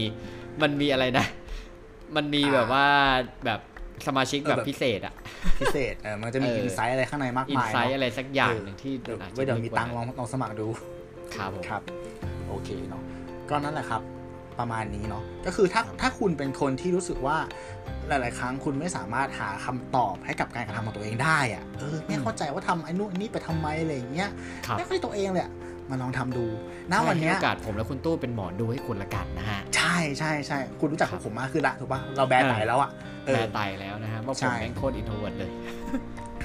[0.63, 1.27] มันมีอะไรนะ
[2.17, 2.87] มันมีแบบว่า
[3.45, 3.61] แบบ
[4.07, 5.15] สมาชิกแบบพิเศษอะ
[5.61, 10.69] พิเศษเออมันจะมีเอออิอินไซต์อะไรข้างในมากอินมายไซต์เนาะอะไรสักอย่างเออหนึ่งที่เดี๋ยวอาจจะไว้เดี๋ยวมีตังค์ลลึองกกว่าลองสมัครดู
[11.35, 11.83] ครับผมครับ
[12.49, 13.03] โอเคเนาะ
[13.51, 14.03] ก็นั่นแหละครับ
[14.59, 17.37] ประมาณนี้เนาะก็คือถ้าถ้าคุณเป็นคนที่รู้สึกว่า
[18.09, 24.31] หลาย ๆ ครั้งคุณไม่สามารถหาคำตอบให้กับการกระทำของตัวเองได้อะเออไม่เข้าใจว่าทำไอ้นู่นไอ้นี่ไปทำไมอะไรอย่างเงี้ย
[24.67, 25.53] ครับไม่ค่อยตัวเองเลยอะ
[25.91, 26.45] มาลองทำดู
[26.93, 32.91] ณให้วันเนี้ยโอกาสผมและคุณตู้เป็นหมอดูให้คุณละกันนะฮะ ใช่ใช่ใช่คุณรู้จักครับผมมากขึ้นละถูกปะเราแบร์ไตแล้วอะ
[33.27, 35.51] เอแปลอไตแล้วนะฮะว่าผใช่มแม่งโคตรอินโทรเวิร์ดเลย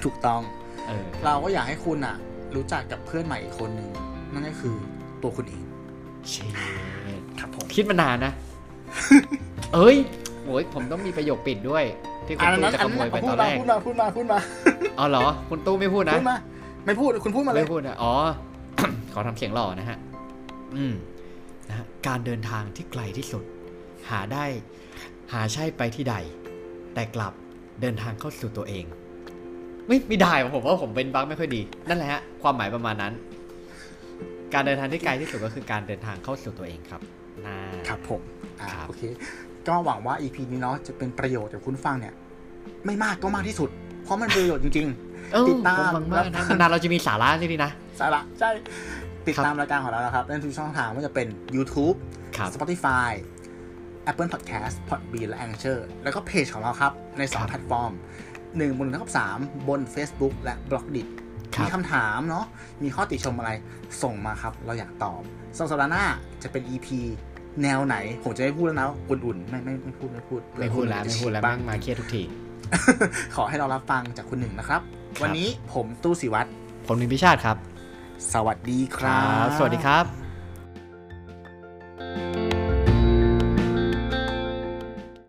[0.03, 0.41] ถูกต้อง
[0.87, 2.15] เออเราก็อยากให้คุณอะ
[2.55, 3.89] รู้จักกับเพื่อนใหม่อีกคนหนึ่ง
[4.33, 4.75] นั่นก็คือ
[5.23, 5.63] ตัวคุณเอง
[6.29, 6.53] เชด
[7.39, 8.33] ครับผมคิดมานานนะ
[9.75, 9.97] เอ้ย
[10.45, 11.83] โอ้ยผมต้องมีประโยคปิดด้วย
[12.27, 14.39] ที่คุณอันตู้นั้นจะอัขนโมนั้ยนไปพูตดอนมาแรกพูดมาพูดมาพูดมา
[14.99, 16.37] อ๋อเหรอ คุณตู้ไม่พูดนะพูดมา
[16.85, 18.13] ไม่พูดคุณพูดมาเลไม่ยพูดนะอ๋อ
[19.13, 19.97] ขอทำเสียงหล่อนะฮะ
[20.75, 20.93] อืม
[21.69, 23.43] นะฮะการเดินทางที่ไกลที่สุด
[24.09, 24.45] หาได้
[25.33, 26.15] หาใช่ไปที่ใด
[26.93, 27.33] แต่กลับ
[27.81, 28.85] เดินทางเข้าสู่ตัวเอง
[29.87, 33.13] ไม่ไม่ได้ว่ะผมว่าผมเป็นบั๊กไม่ค่อยดี นั่นแหละฮะความหมายประมาณนั้น
[34.53, 37.01] การเดินทางที่ไกลที่สุดก็คือการเดินทางเข้าสู่ตัวเองครับ
[37.45, 37.55] นะ
[37.87, 38.21] ครับผม
[38.61, 39.01] อ่าครับโอเค
[39.67, 42.13] ก็หวังว่า EP นี้เนาะจะเป็นประโยชน์กับคุณฟังเนี่ย
[42.85, 44.87] ไม่มากก็มากที่สุดเพ ราะมันประโยชน์จริง
[45.33, 48.49] เออติดตามผมหวังมากนะนานๆเราจะมีสาระนี่ดีนะๆสาระ ใช่
[49.27, 51.95] ติดตามรายการของเรานะครับในทุกช่องทางไม่ว่าจะเป็น YouTube
[52.37, 53.09] ครับ Spotify
[54.09, 57.91] Apple Podcast Podbean และ Anchor แล้วก็เพจของเราครับ ในครับ2แพลตฟอร์ม
[58.39, 61.07] 1บน1เท่ากับ3บน Facebook และ b l o g d i t
[61.55, 62.45] ครับมีคำถามเนาะ
[62.83, 63.51] มีข้อติชมอะไร
[64.03, 65.21] ส่งมาครับ เราอยากตอบ
[65.57, 66.05] สองสัปดาห์หน้า
[66.43, 66.87] จะเป็น EP
[67.63, 72.23] แนวไหน ผมจะไม่พูดแล้วนะอุ่นๆ ไม่ไม่ไม่พูด ไม่พูด ไม่พูดแล้ว ไม่พูดแล้วบ้าแม่งงมาเครียดทุกที
[73.35, 74.81] ขอให้เรารับฟังจากคุณหนึ่งนะครับ
[75.21, 76.49] วันนี้ผมตู้สิวัตร
[76.87, 77.57] ผมนิพิชาติครับ
[78.33, 80.05] สวัสดีครับ สวัสดีครับ